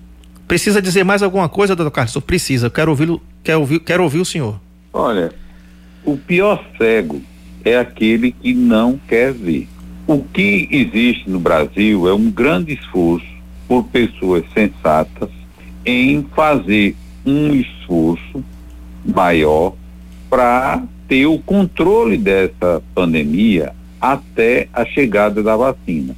Precisa 0.48 0.82
dizer 0.82 1.04
mais 1.04 1.22
alguma 1.22 1.50
coisa, 1.50 1.76
doutor 1.76 1.92
Carlos? 1.92 2.18
Precisa. 2.24 2.70
Quero 2.70 2.92
ouvir, 2.92 3.20
quero 3.44 3.60
ouvir, 3.60 3.80
quero 3.82 4.04
ouvir 4.04 4.20
o 4.20 4.26
senhor. 4.26 4.67
Olha, 5.00 5.32
o 6.04 6.18
pior 6.18 6.66
cego 6.76 7.22
é 7.64 7.78
aquele 7.78 8.32
que 8.32 8.52
não 8.56 9.00
quer 9.08 9.32
ver. 9.32 9.68
O 10.08 10.24
que 10.24 10.68
existe 10.72 11.30
no 11.30 11.40
Brasil 11.40 12.10
é 12.10 12.14
um 12.16 12.32
grande 12.32 12.74
esforço 12.74 13.28
por 13.68 13.84
pessoas 13.84 14.44
sensatas 14.56 15.30
em 15.86 16.26
fazer 16.36 16.96
um 17.24 17.54
esforço 17.54 18.44
maior 19.06 19.76
para 20.32 20.82
ter 21.08 21.28
o 21.28 21.38
controle 21.38 22.18
dessa 22.18 22.82
pandemia 22.96 23.76
até 24.02 24.68
a 24.74 24.84
chegada 24.84 25.44
da 25.44 25.56
vacina. 25.56 26.16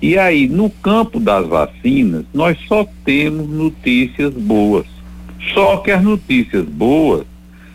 E 0.00 0.16
aí, 0.16 0.48
no 0.48 0.70
campo 0.70 1.18
das 1.18 1.48
vacinas, 1.48 2.24
nós 2.32 2.56
só 2.68 2.86
temos 3.04 3.48
notícias 3.48 4.32
boas. 4.32 4.86
Só 5.52 5.78
que 5.78 5.90
as 5.90 6.02
notícias 6.02 6.64
boas, 6.64 7.26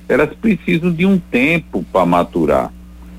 elas 0.10 0.34
precisam 0.34 0.92
de 0.92 1.06
um 1.06 1.20
tempo 1.20 1.86
para 1.94 2.04
maturar. 2.04 2.74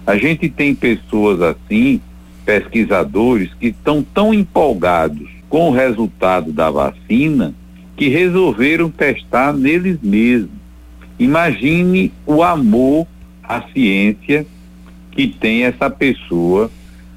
A 0.04 0.16
gente 0.16 0.48
tem 0.48 0.74
pessoas 0.74 1.40
assim, 1.40 2.00
pesquisadores, 2.44 3.54
que 3.54 3.68
estão 3.68 4.02
tão 4.02 4.34
empolgados 4.34 5.30
com 5.48 5.68
o 5.68 5.72
resultado 5.72 6.52
da 6.52 6.68
vacina 6.68 7.54
que 7.96 8.08
resolveram 8.08 8.90
testar 8.90 9.52
neles 9.52 9.98
mesmos. 10.02 10.50
Imagine 11.16 12.12
o 12.26 12.42
amor 12.42 13.06
à 13.42 13.62
ciência 13.72 14.44
que 15.12 15.28
tem 15.28 15.64
essa 15.64 15.88
pessoa 15.88 16.70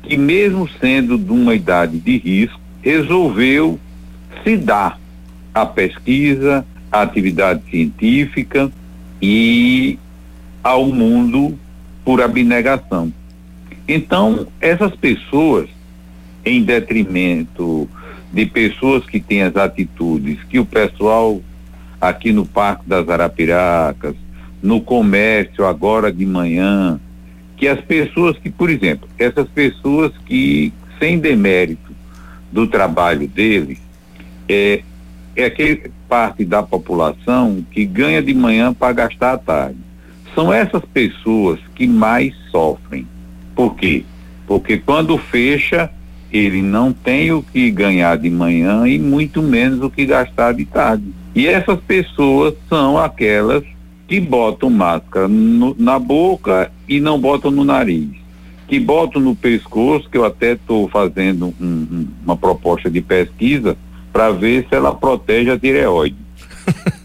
que, 0.03 0.17
mesmo 0.17 0.69
sendo 0.79 1.17
de 1.17 1.31
uma 1.31 1.55
idade 1.55 1.97
de 1.97 2.17
risco, 2.17 2.59
resolveu 2.81 3.79
se 4.43 4.55
dar 4.55 4.99
à 5.53 5.65
pesquisa, 5.65 6.65
à 6.91 7.01
atividade 7.01 7.63
científica 7.71 8.71
e 9.25 9.97
ao 10.61 10.85
mundo 10.87 11.57
por 12.03 12.21
abnegação. 12.21 13.13
Então, 13.87 14.47
essas 14.59 14.93
pessoas, 14.97 15.69
em 16.45 16.61
detrimento 16.61 17.87
de 18.33 18.45
pessoas 18.45 19.05
que 19.05 19.21
têm 19.21 19.43
as 19.43 19.55
atitudes 19.55 20.39
que 20.49 20.59
o 20.59 20.65
pessoal 20.65 21.41
aqui 22.01 22.33
no 22.33 22.45
Parque 22.45 22.83
das 22.85 23.07
Arapiracas, 23.07 24.13
no 24.61 24.81
comércio 24.81 25.65
agora 25.65 26.11
de 26.11 26.25
manhã, 26.25 26.99
que 27.55 27.65
as 27.65 27.79
pessoas 27.79 28.37
que, 28.37 28.49
por 28.49 28.69
exemplo, 28.69 29.07
essas 29.17 29.47
pessoas 29.47 30.11
que, 30.25 30.73
sem 30.99 31.17
demérito 31.17 31.93
do 32.51 32.67
trabalho 32.67 33.25
deles, 33.25 33.79
é, 34.49 34.81
é 35.33 35.45
aquele 35.45 35.89
parte 36.13 36.45
da 36.45 36.61
população 36.61 37.65
que 37.71 37.83
ganha 37.85 38.21
de 38.21 38.35
manhã 38.35 38.71
para 38.71 38.93
gastar 38.93 39.33
à 39.33 39.37
tarde. 39.39 39.79
São 40.35 40.53
essas 40.53 40.85
pessoas 40.85 41.59
que 41.73 41.87
mais 41.87 42.35
sofrem. 42.51 43.07
Por 43.55 43.73
quê? 43.73 44.05
Porque 44.45 44.77
quando 44.77 45.17
fecha, 45.17 45.89
ele 46.31 46.61
não 46.61 46.93
tem 46.93 47.31
o 47.31 47.41
que 47.41 47.71
ganhar 47.71 48.15
de 48.15 48.29
manhã 48.29 48.87
e 48.87 48.99
muito 48.99 49.41
menos 49.41 49.81
o 49.81 49.89
que 49.89 50.05
gastar 50.05 50.53
de 50.53 50.65
tarde. 50.65 51.05
E 51.33 51.47
essas 51.47 51.79
pessoas 51.79 52.53
são 52.69 52.95
aquelas 52.95 53.63
que 54.07 54.19
botam 54.19 54.69
máscara 54.69 55.27
no, 55.27 55.75
na 55.79 55.97
boca 55.97 56.71
e 56.87 56.99
não 56.99 57.19
botam 57.19 57.49
no 57.49 57.63
nariz, 57.63 58.09
que 58.67 58.79
botam 58.79 59.19
no 59.19 59.35
pescoço, 59.35 60.07
que 60.11 60.17
eu 60.19 60.25
até 60.25 60.51
estou 60.51 60.87
fazendo 60.87 61.55
um, 61.59 61.65
um, 61.65 62.07
uma 62.23 62.37
proposta 62.37 62.87
de 62.87 63.01
pesquisa 63.01 63.75
para 64.13 64.29
ver 64.31 64.67
se 64.69 64.75
ela 64.75 64.93
protege 64.93 65.49
a 65.49 65.59
tireoide. 65.59 66.15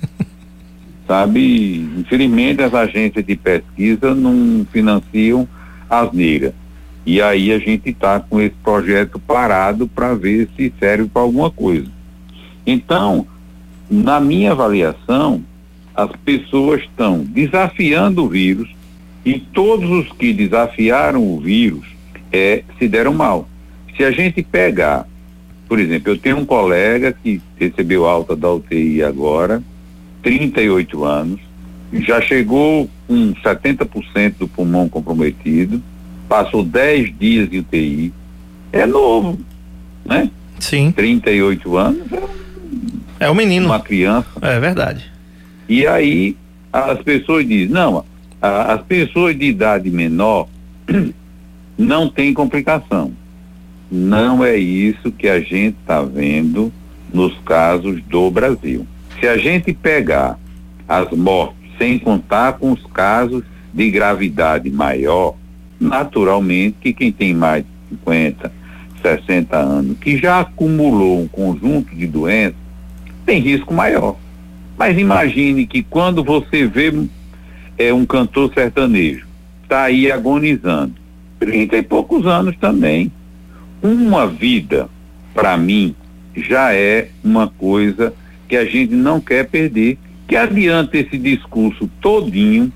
Sabe, 1.08 1.76
infelizmente 1.96 2.62
as 2.62 2.74
agências 2.74 3.24
de 3.24 3.34
pesquisa 3.34 4.14
não 4.14 4.66
financiam 4.70 5.48
as 5.88 6.12
negras. 6.12 6.52
E 7.06 7.22
aí 7.22 7.50
a 7.50 7.58
gente 7.58 7.88
está 7.88 8.20
com 8.20 8.38
esse 8.38 8.54
projeto 8.62 9.18
parado 9.18 9.88
para 9.88 10.14
ver 10.14 10.46
se 10.54 10.70
serve 10.78 11.08
para 11.08 11.22
alguma 11.22 11.50
coisa. 11.50 11.86
Então, 12.66 13.26
na 13.90 14.20
minha 14.20 14.52
avaliação, 14.52 15.42
as 15.96 16.10
pessoas 16.22 16.82
estão 16.82 17.20
desafiando 17.20 18.24
o 18.24 18.28
vírus 18.28 18.68
e 19.24 19.38
todos 19.40 19.90
os 19.90 20.12
que 20.12 20.34
desafiaram 20.34 21.26
o 21.26 21.40
vírus 21.40 21.86
é, 22.30 22.62
se 22.78 22.86
deram 22.86 23.14
mal. 23.14 23.48
Se 23.96 24.04
a 24.04 24.10
gente 24.10 24.42
pegar, 24.42 25.08
por 25.68 25.78
exemplo, 25.78 26.12
eu 26.12 26.18
tenho 26.18 26.38
um 26.38 26.46
colega 26.46 27.12
que 27.12 27.42
recebeu 27.58 28.06
alta 28.06 28.34
da 28.34 28.50
UTI 28.50 29.02
agora, 29.02 29.62
38 30.22 31.04
anos, 31.04 31.40
já 31.92 32.20
chegou 32.20 32.88
com 33.06 33.34
70% 33.34 34.34
do 34.38 34.48
pulmão 34.48 34.88
comprometido, 34.88 35.82
passou 36.28 36.64
10 36.64 37.18
dias 37.18 37.50
de 37.50 37.58
UTI, 37.58 38.12
é 38.72 38.86
novo, 38.86 39.38
né? 40.04 40.30
Sim. 40.58 40.90
38 40.90 41.76
anos 41.76 42.12
é, 43.20 43.26
é 43.26 43.30
um 43.30 43.34
menino. 43.34 43.66
Uma 43.66 43.80
criança. 43.80 44.28
É 44.40 44.58
verdade. 44.58 45.04
E 45.68 45.86
aí 45.86 46.36
as 46.72 47.00
pessoas 47.00 47.46
dizem, 47.46 47.68
não, 47.68 48.04
as 48.40 48.80
pessoas 48.82 49.38
de 49.38 49.46
idade 49.46 49.90
menor 49.90 50.48
não 51.76 52.08
tem 52.08 52.32
complicação. 52.32 53.12
Não 53.90 54.44
é 54.44 54.56
isso 54.56 55.10
que 55.10 55.28
a 55.28 55.40
gente 55.40 55.76
está 55.80 56.02
vendo 56.02 56.72
nos 57.12 57.36
casos 57.40 58.02
do 58.02 58.30
Brasil. 58.30 58.86
Se 59.18 59.26
a 59.26 59.36
gente 59.36 59.72
pegar 59.72 60.38
as 60.86 61.10
mortes 61.10 61.56
sem 61.78 61.98
contar 61.98 62.54
com 62.54 62.72
os 62.72 62.84
casos 62.86 63.42
de 63.72 63.90
gravidade 63.90 64.70
maior, 64.70 65.34
naturalmente 65.80 66.76
que 66.80 66.92
quem 66.92 67.12
tem 67.12 67.34
mais 67.34 67.64
de 67.64 67.96
50, 67.96 68.52
60 69.02 69.56
anos, 69.56 69.98
que 69.98 70.18
já 70.18 70.40
acumulou 70.40 71.20
um 71.22 71.28
conjunto 71.28 71.94
de 71.94 72.06
doenças, 72.06 72.56
tem 73.24 73.40
risco 73.40 73.72
maior. 73.72 74.16
Mas 74.76 74.98
imagine 74.98 75.66
que 75.66 75.82
quando 75.82 76.22
você 76.22 76.66
vê 76.66 76.92
é, 77.76 77.92
um 77.92 78.04
cantor 78.04 78.52
sertanejo, 78.52 79.26
está 79.62 79.84
aí 79.84 80.10
agonizando, 80.10 80.94
30 81.38 81.76
e 81.76 81.82
poucos 81.82 82.26
anos 82.26 82.56
também. 82.58 83.12
Uma 83.82 84.26
vida, 84.26 84.88
para 85.34 85.56
mim, 85.56 85.94
já 86.36 86.74
é 86.74 87.10
uma 87.22 87.48
coisa 87.48 88.12
que 88.48 88.56
a 88.56 88.64
gente 88.64 88.94
não 88.94 89.20
quer 89.20 89.46
perder. 89.46 89.98
Que 90.26 90.36
adianta 90.36 90.98
esse 90.98 91.16
discurso 91.16 91.88
todinho 92.00 92.72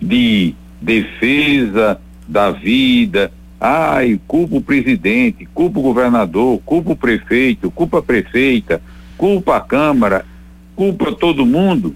de 0.00 0.54
defesa 0.80 2.00
da 2.28 2.50
vida, 2.50 3.32
ai, 3.60 4.20
culpa 4.26 4.56
o 4.56 4.60
presidente, 4.60 5.46
culpa 5.46 5.78
o 5.78 5.82
governador, 5.82 6.60
culpa 6.64 6.92
o 6.92 6.96
prefeito, 6.96 7.70
culpa 7.70 7.98
a 7.98 8.02
prefeita, 8.02 8.80
culpa 9.16 9.56
a 9.56 9.60
Câmara 9.60 10.24
culpa 10.74 11.12
todo 11.12 11.46
mundo 11.46 11.94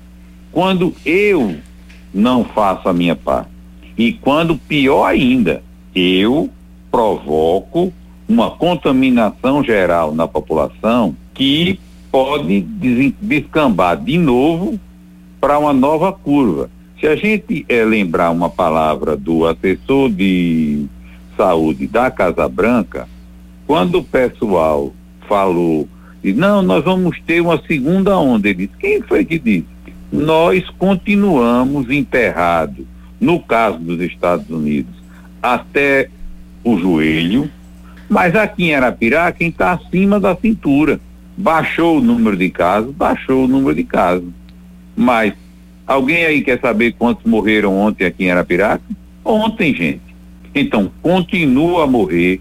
quando 0.52 0.94
eu 1.04 1.56
não 2.12 2.44
faço 2.44 2.88
a 2.88 2.92
minha 2.92 3.16
parte. 3.16 3.50
E 3.96 4.12
quando, 4.12 4.56
pior 4.56 5.04
ainda, 5.04 5.62
eu 5.94 6.48
provoco 6.90 7.92
uma 8.28 8.50
contaminação 8.50 9.64
geral 9.64 10.14
na 10.14 10.28
população 10.28 11.16
que 11.32 11.80
pode 12.10 12.60
descambar 13.20 13.96
de 13.96 14.18
novo 14.18 14.78
para 15.40 15.58
uma 15.58 15.72
nova 15.72 16.12
curva. 16.12 16.70
Se 17.00 17.06
a 17.06 17.16
gente 17.16 17.64
é, 17.68 17.84
lembrar 17.84 18.30
uma 18.30 18.50
palavra 18.50 19.16
do 19.16 19.46
assessor 19.46 20.10
de 20.10 20.86
saúde 21.36 21.86
da 21.86 22.10
Casa 22.10 22.48
Branca, 22.48 23.08
quando 23.66 23.98
o 23.98 24.04
pessoal 24.04 24.92
falou 25.28 25.88
Diz, 26.22 26.36
não, 26.36 26.62
nós 26.62 26.84
vamos 26.84 27.18
ter 27.26 27.40
uma 27.40 27.62
segunda 27.66 28.18
onda. 28.18 28.48
Ele 28.48 28.66
disse, 28.66 28.78
quem 28.78 29.00
foi 29.02 29.24
que 29.24 29.38
disse? 29.38 29.66
Nós 30.10 30.68
continuamos 30.78 31.90
enterrados, 31.90 32.84
no 33.20 33.40
caso 33.40 33.78
dos 33.78 34.00
Estados 34.00 34.48
Unidos, 34.50 34.94
até 35.42 36.10
o 36.64 36.76
joelho, 36.78 37.50
mas 38.08 38.34
aqui 38.34 38.64
em 38.64 38.74
Arapirá, 38.74 39.30
quem 39.32 39.48
está 39.48 39.72
acima 39.72 40.18
da 40.18 40.34
cintura. 40.34 41.00
Baixou 41.36 41.98
o 41.98 42.00
número 42.00 42.36
de 42.36 42.50
casos, 42.50 42.92
baixou 42.94 43.44
o 43.44 43.48
número 43.48 43.74
de 43.74 43.84
casos. 43.84 44.28
Mas 44.96 45.34
alguém 45.86 46.24
aí 46.24 46.42
quer 46.42 46.58
saber 46.60 46.94
quantos 46.98 47.24
morreram 47.24 47.76
ontem 47.76 48.04
aqui 48.04 48.24
em 48.24 48.30
Arapiraca? 48.30 48.82
Ontem, 49.24 49.74
gente. 49.74 50.00
Então, 50.54 50.90
continua 51.00 51.84
a 51.84 51.86
morrer 51.86 52.40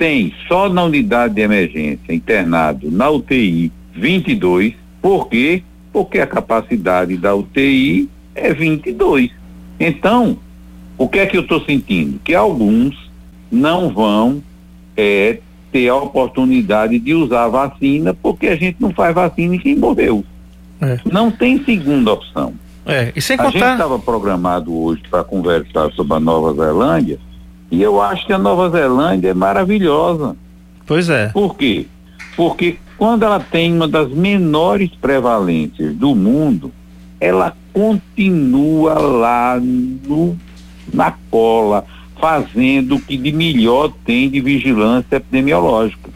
tem 0.00 0.32
só 0.48 0.66
na 0.70 0.84
unidade 0.84 1.34
de 1.34 1.42
emergência 1.42 2.14
internado 2.14 2.90
na 2.90 3.10
UTI 3.10 3.70
22, 3.94 4.72
por 5.02 5.28
quê? 5.28 5.62
Porque 5.92 6.18
a 6.18 6.26
capacidade 6.26 7.18
da 7.18 7.34
UTI 7.34 8.08
é 8.34 8.54
22. 8.54 9.30
Então, 9.78 10.38
o 10.96 11.06
que 11.06 11.18
é 11.18 11.26
que 11.26 11.36
eu 11.36 11.42
estou 11.42 11.62
sentindo? 11.66 12.18
Que 12.24 12.34
alguns 12.34 12.96
não 13.52 13.90
vão 13.90 14.42
é, 15.00 15.40
ter 15.72 15.88
a 15.88 15.96
oportunidade 15.96 16.98
de 16.98 17.14
usar 17.14 17.44
a 17.44 17.48
vacina 17.48 18.12
porque 18.12 18.48
a 18.48 18.56
gente 18.56 18.76
não 18.78 18.90
faz 18.90 19.14
vacina 19.14 19.54
em 19.54 19.58
quem 19.58 19.76
morreu. 19.76 20.24
É. 20.80 20.98
Não 21.10 21.30
tem 21.30 21.62
segunda 21.64 22.12
opção. 22.12 22.52
É, 22.84 23.12
e 23.14 23.20
sem 23.20 23.38
A 23.38 23.44
gente 23.44 23.54
contar. 23.54 23.72
estava 23.72 23.98
programado 23.98 24.76
hoje 24.76 25.02
para 25.10 25.24
conversar 25.24 25.90
sobre 25.92 26.14
a 26.14 26.20
Nova 26.20 26.52
Zelândia 26.52 27.18
e 27.70 27.82
eu 27.82 28.00
acho 28.00 28.26
que 28.26 28.32
a 28.32 28.38
Nova 28.38 28.68
Zelândia 28.68 29.28
é 29.30 29.34
maravilhosa. 29.34 30.36
Pois 30.86 31.08
é. 31.08 31.28
Por 31.28 31.56
quê? 31.56 31.86
Porque 32.36 32.78
quando 32.98 33.22
ela 33.22 33.40
tem 33.40 33.72
uma 33.72 33.88
das 33.88 34.10
menores 34.10 34.90
prevalências 35.00 35.94
do 35.94 36.14
mundo, 36.14 36.72
ela 37.20 37.56
continua 37.72 38.94
lá 38.94 39.58
no, 39.60 40.36
na 40.92 41.14
cola, 41.30 41.84
fazendo 42.20 42.96
o 42.96 43.00
que 43.00 43.16
de 43.16 43.32
melhor 43.32 43.92
tem 44.04 44.28
de 44.28 44.40
vigilância 44.40 45.16
epidemiológica. 45.16 46.10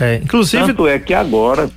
é. 0.00 0.16
Inclusive, 0.16 0.66
Tanto 0.66 0.86
é 0.86 0.98
que 0.98 1.14
agora, 1.14 1.70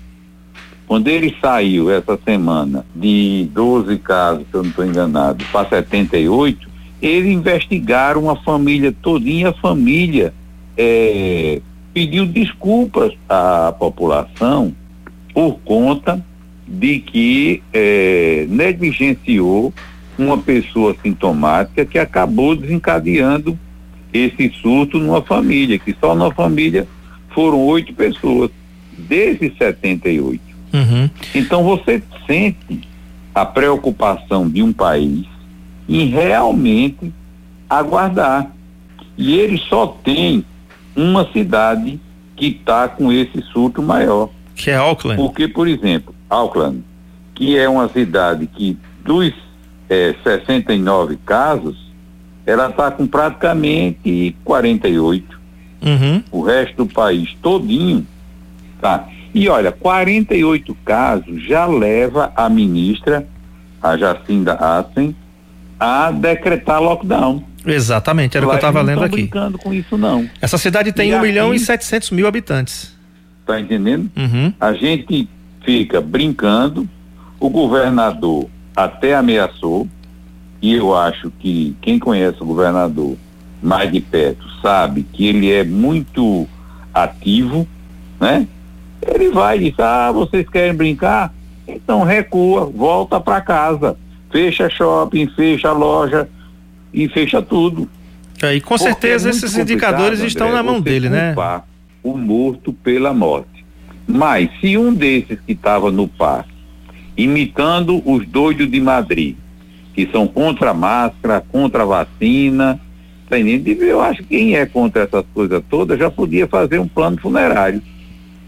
quando 0.88 1.08
ele 1.08 1.36
saiu 1.40 1.92
essa 1.92 2.18
semana 2.26 2.86
de 2.96 3.48
12 3.54 3.98
casos, 4.00 4.46
se 4.50 4.54
eu 4.54 4.64
não 4.64 4.70
estou 4.70 4.86
enganado, 4.86 5.46
para 5.52 5.70
78, 5.70 6.68
eles 7.02 7.32
investigaram 7.32 8.24
uma 8.24 8.36
família 8.36 8.92
todinha, 8.92 9.50
a 9.50 9.54
família 9.54 10.34
eh, 10.76 11.62
pediu 11.94 12.26
desculpas 12.26 13.14
à 13.30 13.74
população 13.78 14.74
por 15.34 15.60
conta 15.60 16.24
de 16.68 17.00
que 17.00 17.62
eh, 17.72 18.46
negligenciou 18.50 19.74
uma 20.18 20.38
pessoa 20.38 20.96
sintomática 21.02 21.86
que 21.86 22.00
acabou 22.00 22.56
desencadeando 22.56 23.58
esse 24.18 24.52
surto 24.62 24.98
numa 25.00 25.22
família, 25.22 25.78
que 25.78 25.96
só 26.00 26.16
na 26.16 26.32
família 26.32 26.88
foram 27.30 27.60
oito 27.66 27.94
pessoas, 27.94 28.50
desses 28.98 29.56
78. 29.58 30.42
Uhum. 30.74 31.10
Então 31.36 31.64
você 31.64 32.02
sente 32.26 32.82
a 33.34 33.46
preocupação 33.46 34.50
de 34.50 34.64
um 34.64 34.74
país 34.74 35.26
em 35.88 36.08
realmente 36.08 37.14
aguardar. 37.70 38.52
E 39.18 39.38
ele 39.38 39.58
só 39.70 39.88
tem 39.88 40.44
uma 40.96 41.32
cidade 41.32 42.00
que 42.36 42.48
está 42.48 42.88
com 42.88 43.12
esse 43.12 43.42
surto 43.54 43.82
maior. 43.82 44.30
que 44.56 44.72
é 44.72 44.76
Auckland. 44.76 45.22
Porque, 45.22 45.48
por 45.48 45.68
exemplo, 45.68 46.14
Auckland, 46.30 46.84
que 47.36 47.58
é 47.58 47.70
uma 47.70 47.88
cidade 47.90 48.48
que 48.48 48.78
dos 49.04 49.32
eh, 49.90 50.16
69 50.24 51.18
casos, 51.26 51.87
ela 52.48 52.70
está 52.70 52.90
com 52.90 53.06
praticamente 53.06 54.36
48 54.44 55.38
Uhum. 55.80 56.24
o 56.32 56.42
resto 56.42 56.86
do 56.86 56.92
país 56.92 57.36
todinho, 57.40 58.08
tá? 58.82 59.08
E 59.32 59.48
olha, 59.48 59.72
48 59.72 60.74
casos 60.84 61.44
já 61.44 61.68
leva 61.68 62.32
a 62.36 62.50
ministra, 62.50 63.28
a 63.80 63.96
Jacinda 63.96 64.54
Assen, 64.54 65.16
a 65.80 66.10
decretar 66.10 66.82
lockdown. 66.82 67.44
Exatamente, 67.64 68.36
era 68.38 68.46
o 68.46 68.50
que 68.50 68.56
eu 68.56 68.58
estava 68.58 68.82
lendo 68.82 68.98
não 69.00 69.04
aqui. 69.04 69.22
estão 69.22 69.40
brincando 69.42 69.58
com 69.60 69.72
isso 69.74 69.96
não, 69.98 70.28
Essa 70.42 70.58
cidade 70.58 70.92
tem 70.92 71.12
E 71.12 71.16
1 71.16 71.22
milhão 71.22 71.54
e 71.54 71.58
aqui- 71.58 71.66
700 71.66 72.10
mil 72.10 72.26
habitantes. 72.28 72.96
tá 73.46 73.60
entendendo? 73.60 74.10
Uhum. 74.18 74.52
A 74.60 74.74
gente 74.74 75.30
fica 75.64 76.02
brincando, 76.02 76.90
o 77.40 77.50
governador 77.50 78.48
até 78.76 79.14
ameaçou, 79.16 79.88
e 80.62 80.74
eu 80.74 80.96
acho 80.96 81.32
que 81.40 81.76
quem 81.82 82.00
conhece 82.00 82.42
o 82.42 82.46
governador 82.46 83.16
mais 83.62 83.92
de 83.92 84.00
perto 84.00 84.46
sabe 84.62 85.04
que 85.04 85.28
ele 85.28 85.52
é 85.52 85.64
muito 85.64 86.48
ativo, 86.94 87.68
né? 88.20 88.48
Ele 89.02 89.30
vai 89.30 89.58
e 89.58 89.70
diz, 89.70 89.80
ah, 89.80 90.12
vocês 90.12 90.48
querem 90.50 90.74
brincar? 90.74 91.34
Então 91.68 92.04
recua, 92.04 92.66
volta 92.66 93.20
para 93.20 93.42
casa, 93.42 93.98
fecha 94.32 94.70
shopping, 94.70 95.28
fecha 95.28 95.72
loja 95.72 96.28
e 96.94 97.08
fecha 97.08 97.42
tudo. 97.42 97.90
É, 98.42 98.56
e 98.56 98.62
com 98.62 98.70
Porque 98.70 98.84
certeza 98.84 99.30
é 99.30 99.32
esses 99.32 99.58
indicadores 99.58 100.20
complicado, 100.20 100.28
estão 100.28 100.48
André, 100.48 100.58
na 100.58 100.64
mão 100.64 100.82
dele, 100.82 101.10
né? 101.10 101.36
O 102.04 102.18
morto 102.18 102.72
pela 102.72 103.14
morte. 103.14 103.66
Mas 104.08 104.50
se 104.60 104.78
um 104.78 104.94
desses 104.94 105.40
que 105.46 105.52
estava 105.52 105.92
no 105.92 106.08
parque, 106.08 106.54
imitando 107.16 108.02
os 108.06 108.26
doidos 108.28 108.70
de 108.70 108.80
Madrid, 108.80 109.36
que 109.98 110.08
são 110.12 110.28
contra 110.28 110.70
a 110.70 110.74
máscara, 110.76 111.44
contra 111.52 111.82
a 111.82 111.86
vacina, 111.88 112.80
tá 113.28 113.40
eu 113.40 114.00
acho 114.00 114.20
que 114.22 114.38
quem 114.38 114.56
é 114.56 114.64
contra 114.64 115.06
essas 115.06 115.26
coisas 115.34 115.60
todas 115.68 115.98
já 115.98 116.12
podia 116.12 116.46
fazer 116.46 116.78
um 116.78 116.88
plano 116.88 117.18
funerário, 117.20 117.82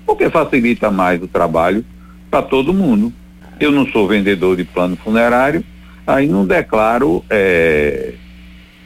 porque 0.06 0.30
facilita 0.30 0.92
mais 0.92 1.20
o 1.24 1.28
trabalho 1.28 1.84
para 2.30 2.44
todo 2.44 2.72
mundo. 2.72 3.12
Eu 3.60 3.72
não 3.72 3.88
sou 3.88 4.08
vendedor 4.08 4.56
de 4.56 4.64
plano 4.64 4.96
funerário, 4.96 5.64
aí 6.06 6.28
não 6.28 6.46
declaro 6.46 7.26
eh, 7.32 8.14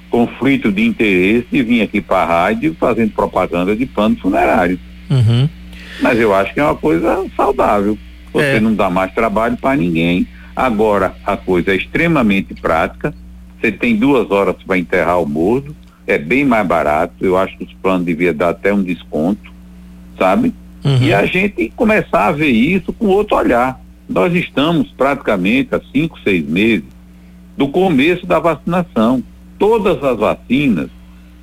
conflito 0.10 0.72
de 0.72 0.86
interesse 0.86 1.48
de 1.52 1.62
vir 1.64 1.82
aqui 1.82 2.00
para 2.00 2.24
a 2.24 2.26
rádio 2.26 2.78
fazendo 2.80 3.12
propaganda 3.12 3.76
de 3.76 3.86
plano 3.86 4.16
funerário. 4.16 4.80
Uhum. 5.10 5.50
Mas 6.02 6.18
eu 6.18 6.34
acho 6.34 6.54
que 6.54 6.62
é 6.62 6.64
uma 6.64 6.76
coisa 6.76 7.26
saudável. 7.36 7.98
Você 8.32 8.56
É. 8.56 8.60
não 8.62 8.74
dá 8.74 8.90
mais 8.90 9.14
trabalho 9.14 9.58
para 9.58 9.76
ninguém. 9.76 10.26
Agora, 10.56 11.16
a 11.26 11.36
coisa 11.36 11.72
é 11.72 11.76
extremamente 11.76 12.54
prática. 12.54 13.14
Você 13.60 13.72
tem 13.72 13.96
duas 13.96 14.30
horas 14.30 14.56
para 14.66 14.78
enterrar 14.78 15.22
o 15.22 15.26
morto. 15.26 15.76
É 16.06 16.18
bem 16.18 16.46
mais 16.46 16.68
barato. 16.68 17.14
Eu 17.22 17.38
acho 17.38 17.58
que 17.58 17.64
os 17.64 17.74
planos 17.74 18.06
deviam 18.06 18.34
dar 18.34 18.50
até 18.50 18.74
um 18.74 18.84
desconto, 18.84 19.52
sabe? 20.18 20.54
Uhum. 20.84 20.98
E 21.02 21.14
a 21.14 21.26
gente 21.26 21.72
começar 21.76 22.28
a 22.28 22.32
ver 22.32 22.50
isso 22.50 22.92
com 22.94 23.08
outro 23.08 23.38
olhar. 23.38 23.80
Nós 24.08 24.34
estamos 24.34 24.92
praticamente 24.92 25.74
há 25.74 25.82
cinco, 25.92 26.20
seis 26.20 26.46
meses 26.46 26.86
do 27.58 27.70
começo 27.70 28.26
da 28.26 28.40
vacinação. 28.40 29.24
Todas 29.58 30.04
as 30.04 30.18
vacinas, 30.18 30.90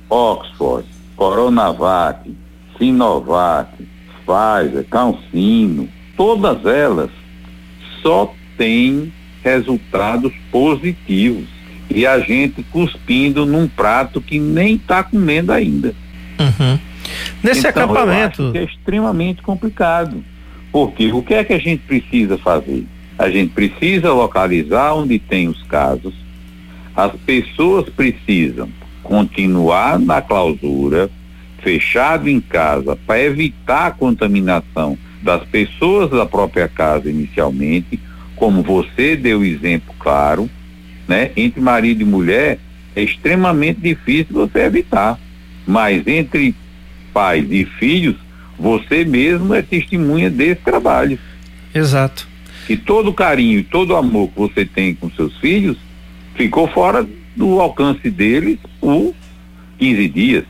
Oxford, 0.09 0.87
Coronavac, 1.15 2.31
Sinovac, 2.77 3.71
Pfizer, 4.25 4.85
Cancino, 4.89 5.89
todas 6.15 6.63
elas 6.65 7.09
só 8.03 8.33
têm 8.61 9.11
resultados 9.43 10.31
positivos. 10.51 11.47
E 11.89 12.05
a 12.05 12.19
gente 12.19 12.61
cuspindo 12.71 13.43
num 13.43 13.67
prato 13.67 14.21
que 14.21 14.39
nem 14.39 14.75
está 14.75 15.03
comendo 15.03 15.51
ainda. 15.51 15.95
Uhum. 16.39 16.79
Nesse 17.43 17.67
Então, 17.67 17.71
acampamento, 17.71 18.51
é 18.53 18.63
extremamente 18.63 19.41
complicado. 19.41 20.23
Porque 20.71 21.11
o 21.11 21.23
que 21.23 21.33
é 21.33 21.43
que 21.43 21.53
a 21.53 21.57
gente 21.57 21.79
precisa 21.79 22.37
fazer? 22.37 22.85
A 23.17 23.31
gente 23.31 23.51
precisa 23.51 24.13
localizar 24.13 24.93
onde 24.93 25.17
tem 25.17 25.47
os 25.47 25.63
casos. 25.63 26.13
As 26.95 27.11
pessoas 27.25 27.89
precisam 27.89 28.69
continuar 29.01 29.99
na 29.99 30.21
clausura, 30.21 31.09
fechado 31.63 32.29
em 32.29 32.39
casa, 32.39 32.95
para 32.95 33.21
evitar 33.21 33.87
a 33.87 33.91
contaminação 33.91 34.97
das 35.21 35.43
pessoas 35.45 36.11
da 36.11 36.25
própria 36.25 36.67
casa 36.67 37.09
inicialmente, 37.09 37.99
como 38.41 38.63
você 38.63 39.15
deu 39.15 39.45
exemplo 39.45 39.93
claro, 39.99 40.49
né? 41.07 41.29
Entre 41.37 41.61
marido 41.61 42.01
e 42.01 42.05
mulher 42.05 42.57
é 42.95 43.03
extremamente 43.03 43.79
difícil 43.79 44.33
você 44.33 44.61
evitar. 44.61 45.19
Mas 45.67 46.07
entre 46.07 46.55
pais 47.13 47.45
e 47.51 47.65
filhos, 47.65 48.15
você 48.57 49.05
mesmo 49.05 49.53
é 49.53 49.61
testemunha 49.61 50.27
desse 50.27 50.61
trabalho. 50.61 51.19
exato. 51.71 52.27
Que 52.65 52.75
todo 52.75 53.11
o 53.11 53.13
carinho 53.13 53.59
e 53.59 53.63
todo 53.63 53.91
o 53.91 53.95
amor 53.95 54.29
que 54.29 54.39
você 54.39 54.65
tem 54.65 54.95
com 54.95 55.11
seus 55.11 55.37
filhos 55.37 55.77
ficou 56.33 56.67
fora 56.67 57.07
do 57.35 57.59
alcance 57.59 58.09
deles 58.09 58.57
por 58.79 59.13
15 59.77 60.07
dias. 60.07 60.45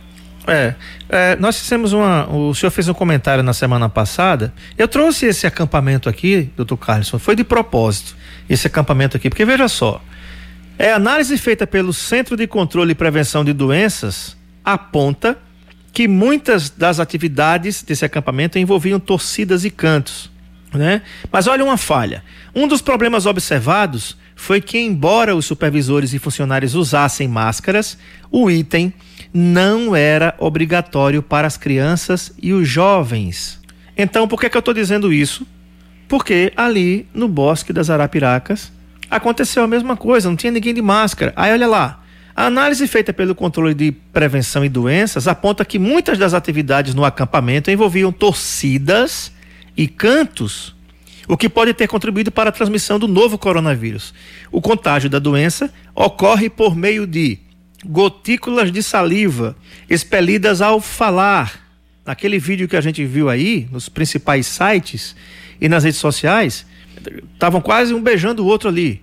É, 0.48 0.74
é, 1.10 1.36
nós 1.36 1.60
fizemos 1.60 1.94
uma. 1.94 2.28
O 2.30 2.54
senhor 2.54 2.72
fez 2.72 2.88
um 2.88 2.94
comentário 2.94 3.44
na 3.44 3.54
semana 3.54 3.88
passada. 3.88 4.54
Eu 4.78 4.88
trouxe 4.88 5.28
esse 5.28 5.46
acampamento 5.46 6.10
aqui, 6.10 6.50
doutor 6.56 6.78
Carlson, 6.78 7.20
foi 7.20 7.36
de 7.36 7.44
propósito, 7.44 8.16
esse 8.50 8.68
acampamento 8.68 9.18
aqui, 9.18 9.30
porque 9.30 9.46
veja 9.46 9.68
só. 9.68 10.02
É 10.80 10.94
análise 10.94 11.38
feita 11.38 11.68
pelo 11.68 11.94
Centro 11.94 12.36
de 12.36 12.48
Controle 12.48 12.94
e 12.94 12.96
Prevenção 12.96 13.46
de 13.46 13.54
Doenças 13.54 14.36
aponta 14.66 15.38
que 15.94 16.08
muitas 16.08 16.70
das 16.70 17.00
atividades 17.00 17.84
desse 17.84 18.06
acampamento 18.06 18.58
envolviam 18.58 19.00
torcidas 19.00 19.66
e 19.66 19.70
cantos, 19.70 20.32
né? 20.74 21.02
Mas 21.32 21.48
olha 21.48 21.64
uma 21.64 21.78
falha. 21.78 22.24
Um 22.56 22.68
dos 22.68 22.82
problemas 22.82 23.26
observados 23.26 24.18
foi 24.36 24.60
que 24.60 24.80
embora 24.80 25.36
os 25.36 25.46
supervisores 25.46 26.14
e 26.14 26.20
funcionários 26.20 26.74
usassem 26.74 27.28
máscaras, 27.28 27.98
o 28.32 28.50
item 28.50 28.92
não 29.34 29.96
era 29.96 30.36
obrigatório 30.38 31.22
para 31.22 31.48
as 31.48 31.58
crianças 31.58 32.34
e 32.42 32.54
os 32.54 32.68
jovens. 32.68 33.60
Então, 33.98 34.28
por 34.28 34.40
que, 34.40 34.50
que 34.50 34.58
eu 34.58 34.60
estou 34.60 34.74
dizendo 34.74 35.14
isso? 35.14 35.46
Porque 36.08 36.52
ali 36.56 37.08
no 37.14 37.28
Bosque 37.28 37.72
das 37.72 37.90
Arapiracas 37.90 38.72
aconteceu 39.10 39.64
a 39.64 39.68
mesma 39.68 39.96
coisa, 39.96 40.30
não 40.30 40.36
tinha 40.36 40.52
ninguém 40.52 40.74
de 40.74 40.82
máscara. 40.82 41.34
Aí 41.36 41.52
olha 41.52 41.68
lá, 41.68 42.04
a 42.36 42.46
análise 42.46 42.88
feita 42.88 43.14
pelo 43.14 43.36
controle 43.36 43.74
de 43.74 43.92
prevenção 43.92 44.64
e 44.64 44.70
doenças 44.70 45.28
aponta 45.28 45.66
que 45.66 45.78
muitas 45.78 46.18
das 46.18 46.34
atividades 46.34 46.94
no 46.94 47.06
acampamento 47.06 47.70
envolviam 47.70 48.12
torcidas 48.12 49.32
e 49.76 49.88
cantos, 49.88 50.76
o 51.28 51.38
que 51.38 51.48
pode 51.48 51.74
ter 51.74 51.88
contribuído 51.88 52.32
para 52.32 52.50
a 52.50 52.54
transmissão 52.54 52.98
do 52.98 53.08
novo 53.08 53.38
coronavírus. 53.38 54.14
O 54.52 54.62
contágio 54.62 55.10
da 55.10 55.20
doença 55.20 55.72
ocorre 55.94 56.50
por 56.50 56.76
meio 56.76 57.06
de 57.06 57.38
gotículas 57.86 58.72
de 58.72 58.82
saliva 58.84 59.56
expelidas 59.90 60.62
ao 60.62 60.80
falar. 60.80 61.60
Naquele 62.06 62.40
vídeo 62.40 62.68
que 62.68 62.76
a 62.76 62.82
gente 62.82 63.06
viu 63.06 63.30
aí, 63.30 63.68
nos 63.72 63.88
principais 63.88 64.48
sites 64.48 65.16
e 65.60 65.70
nas 65.70 65.84
redes 65.84 66.00
sociais, 66.00 66.66
estavam 67.34 67.62
quase 67.62 67.94
um 67.94 68.02
beijando 68.02 68.44
o 68.44 68.48
outro 68.48 68.70
ali. 68.70 69.02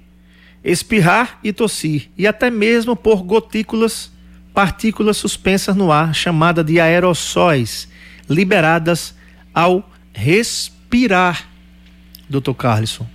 Espirrar 0.64 1.38
e 1.42 1.52
tossir, 1.52 2.10
e 2.18 2.26
até 2.26 2.50
mesmo 2.50 2.96
por 2.96 3.22
gotículas, 3.22 4.10
partículas 4.52 5.16
suspensas 5.16 5.76
no 5.76 5.92
ar, 5.92 6.12
chamada 6.12 6.64
de 6.64 6.80
aerossóis, 6.80 7.88
liberadas 8.28 9.14
ao 9.54 9.88
respirar. 10.12 11.48
Doutor 12.28 12.54
Carlson. 12.54 13.06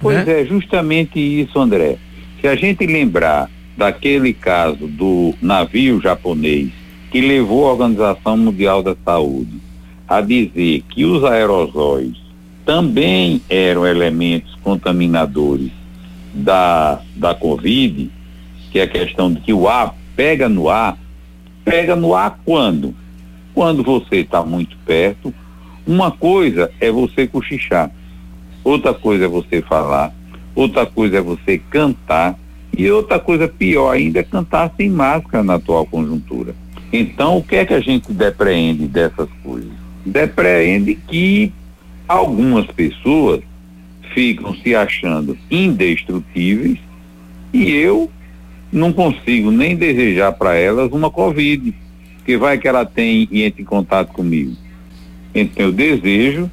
Pois 0.00 0.26
né? 0.26 0.40
é, 0.40 0.46
justamente 0.46 1.18
isso, 1.18 1.58
André. 1.58 1.98
Se 2.40 2.48
a 2.48 2.56
gente 2.56 2.86
lembrar 2.86 3.50
daquele 3.78 4.32
caso 4.32 4.88
do 4.88 5.32
navio 5.40 6.00
japonês 6.00 6.70
que 7.12 7.20
levou 7.20 7.68
a 7.68 7.72
Organização 7.72 8.36
Mundial 8.36 8.82
da 8.82 8.96
Saúde 9.04 9.60
a 10.08 10.20
dizer 10.20 10.82
que 10.88 11.04
os 11.04 11.22
aerosóis 11.22 12.16
também 12.66 13.40
eram 13.48 13.86
elementos 13.86 14.52
contaminadores 14.64 15.70
da, 16.34 17.00
da 17.14 17.36
Covid, 17.36 18.10
que 18.72 18.80
é 18.80 18.82
a 18.82 18.88
questão 18.88 19.32
de 19.32 19.40
que 19.40 19.52
o 19.52 19.68
ar 19.68 19.94
pega 20.16 20.48
no 20.48 20.68
ar, 20.68 20.98
pega 21.64 21.94
no 21.94 22.16
ar 22.16 22.40
quando? 22.44 22.92
Quando 23.54 23.84
você 23.84 24.16
está 24.16 24.42
muito 24.42 24.76
perto. 24.84 25.32
Uma 25.86 26.10
coisa 26.10 26.70
é 26.80 26.90
você 26.90 27.28
cochichar, 27.28 27.90
outra 28.64 28.92
coisa 28.92 29.26
é 29.26 29.28
você 29.28 29.62
falar, 29.62 30.12
outra 30.54 30.84
coisa 30.84 31.18
é 31.18 31.20
você 31.20 31.58
cantar, 31.58 32.36
e 32.76 32.90
outra 32.90 33.18
coisa 33.18 33.48
pior 33.48 33.90
ainda 33.90 34.20
é 34.20 34.22
cantar 34.22 34.72
sem 34.76 34.88
máscara 34.88 35.42
na 35.42 35.54
atual 35.54 35.86
conjuntura. 35.86 36.54
Então, 36.92 37.38
o 37.38 37.42
que 37.42 37.56
é 37.56 37.66
que 37.66 37.74
a 37.74 37.80
gente 37.80 38.12
depreende 38.12 38.86
dessas 38.86 39.28
coisas? 39.42 39.70
Depreende 40.04 40.94
que 40.94 41.52
algumas 42.06 42.66
pessoas 42.66 43.40
ficam 44.14 44.54
se 44.56 44.74
achando 44.74 45.36
indestrutíveis 45.50 46.78
e 47.52 47.70
eu 47.72 48.10
não 48.72 48.92
consigo 48.92 49.50
nem 49.50 49.76
desejar 49.76 50.32
para 50.32 50.54
elas 50.54 50.90
uma 50.92 51.10
Covid, 51.10 51.74
que 52.24 52.36
vai 52.36 52.58
que 52.58 52.68
ela 52.68 52.84
tem 52.84 53.28
e 53.30 53.42
entre 53.42 53.62
em 53.62 53.64
contato 53.64 54.12
comigo. 54.12 54.56
Então 55.34 55.66
eu 55.66 55.72
desejo 55.72 56.50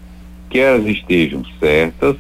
que 0.50 0.60
elas 0.60 0.86
estejam 0.86 1.44
certas. 1.60 2.16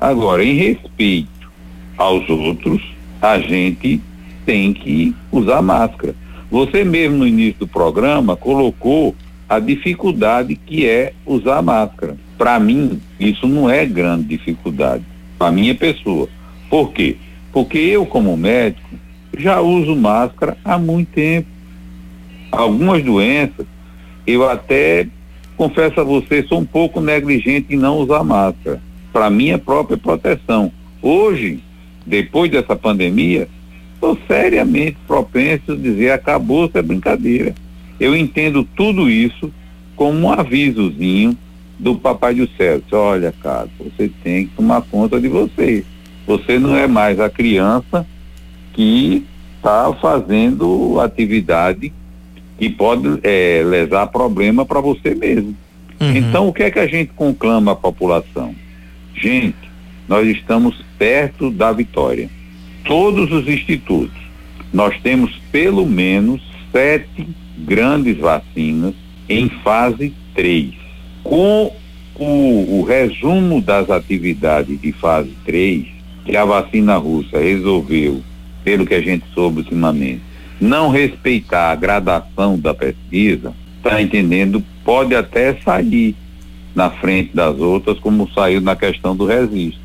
Agora, 0.00 0.44
em 0.44 0.54
respeito 0.54 1.50
aos 1.96 2.28
outros, 2.28 2.82
a 3.24 3.38
gente 3.38 4.02
tem 4.44 4.74
que 4.74 5.14
usar 5.32 5.62
máscara. 5.62 6.14
Você 6.50 6.84
mesmo 6.84 7.16
no 7.16 7.26
início 7.26 7.60
do 7.60 7.66
programa 7.66 8.36
colocou 8.36 9.14
a 9.48 9.58
dificuldade 9.58 10.54
que 10.54 10.86
é 10.86 11.14
usar 11.24 11.62
máscara. 11.62 12.18
Para 12.36 12.60
mim, 12.60 13.00
isso 13.18 13.48
não 13.48 13.70
é 13.70 13.86
grande 13.86 14.24
dificuldade, 14.24 15.02
para 15.38 15.50
minha 15.50 15.74
pessoa. 15.74 16.28
Por 16.68 16.92
quê? 16.92 17.16
Porque 17.50 17.78
eu, 17.78 18.04
como 18.04 18.36
médico, 18.36 18.90
já 19.38 19.58
uso 19.58 19.96
máscara 19.96 20.58
há 20.62 20.76
muito 20.76 21.12
tempo. 21.12 21.48
Algumas 22.52 23.02
doenças, 23.02 23.64
eu 24.26 24.48
até, 24.48 25.06
confesso 25.56 25.98
a 25.98 26.04
você, 26.04 26.42
sou 26.42 26.60
um 26.60 26.66
pouco 26.66 27.00
negligente 27.00 27.74
em 27.74 27.78
não 27.78 27.98
usar 27.98 28.22
máscara, 28.22 28.82
para 29.12 29.30
minha 29.30 29.56
própria 29.56 29.96
proteção. 29.96 30.70
Hoje, 31.00 31.62
depois 32.06 32.50
dessa 32.50 32.76
pandemia, 32.76 33.48
estou 33.94 34.18
seriamente 34.26 34.96
propenso 35.06 35.72
a 35.72 35.76
dizer 35.76 36.10
acabou 36.10 36.66
essa 36.66 36.82
brincadeira. 36.82 37.54
Eu 37.98 38.16
entendo 38.16 38.64
tudo 38.76 39.08
isso 39.08 39.52
como 39.96 40.18
um 40.18 40.30
avisozinho 40.30 41.36
do 41.78 41.94
Papai 41.94 42.34
do 42.34 42.48
Céu. 42.56 42.82
Olha, 42.92 43.32
cara, 43.40 43.68
você 43.78 44.10
tem 44.22 44.46
que 44.46 44.54
tomar 44.56 44.82
conta 44.82 45.20
de 45.20 45.28
você. 45.28 45.84
Você 46.26 46.58
não 46.58 46.76
é 46.76 46.86
mais 46.86 47.20
a 47.20 47.30
criança 47.30 48.06
que 48.72 49.24
está 49.56 49.92
fazendo 49.94 51.00
atividade 51.00 51.92
que 52.58 52.68
pode 52.68 53.18
é, 53.22 53.62
lesar 53.64 54.06
problema 54.08 54.64
para 54.64 54.80
você 54.80 55.14
mesmo. 55.14 55.56
Uhum. 56.00 56.16
Então, 56.16 56.48
o 56.48 56.52
que 56.52 56.62
é 56.62 56.70
que 56.70 56.78
a 56.78 56.86
gente 56.86 57.12
conclama 57.14 57.72
à 57.72 57.76
população? 57.76 58.54
Gente, 59.14 59.56
nós 60.08 60.26
estamos 60.28 60.83
perto 60.98 61.50
da 61.50 61.72
vitória. 61.72 62.28
Todos 62.84 63.32
os 63.32 63.48
institutos, 63.48 64.16
nós 64.72 64.98
temos 65.00 65.32
pelo 65.50 65.86
menos 65.86 66.40
sete 66.70 67.26
grandes 67.56 68.18
vacinas 68.18 68.94
em 69.28 69.48
fase 69.48 70.12
3. 70.34 70.74
Com 71.22 71.74
o, 72.16 72.80
o 72.80 72.84
resumo 72.84 73.60
das 73.60 73.90
atividades 73.90 74.80
de 74.80 74.92
fase 74.92 75.32
3, 75.44 75.86
que 76.24 76.36
a 76.36 76.44
vacina 76.44 76.96
russa 76.96 77.38
resolveu, 77.38 78.22
pelo 78.62 78.86
que 78.86 78.94
a 78.94 79.00
gente 79.00 79.24
soube 79.34 79.58
ultimamente, 79.58 80.22
não 80.60 80.88
respeitar 80.90 81.70
a 81.70 81.76
gradação 81.76 82.58
da 82.58 82.74
pesquisa, 82.74 83.52
está 83.76 84.00
entendendo? 84.00 84.62
Pode 84.84 85.14
até 85.14 85.54
sair 85.62 86.14
na 86.74 86.90
frente 86.90 87.34
das 87.34 87.58
outras, 87.58 87.98
como 87.98 88.30
saiu 88.32 88.60
na 88.60 88.74
questão 88.74 89.14
do 89.14 89.26
registro. 89.26 89.83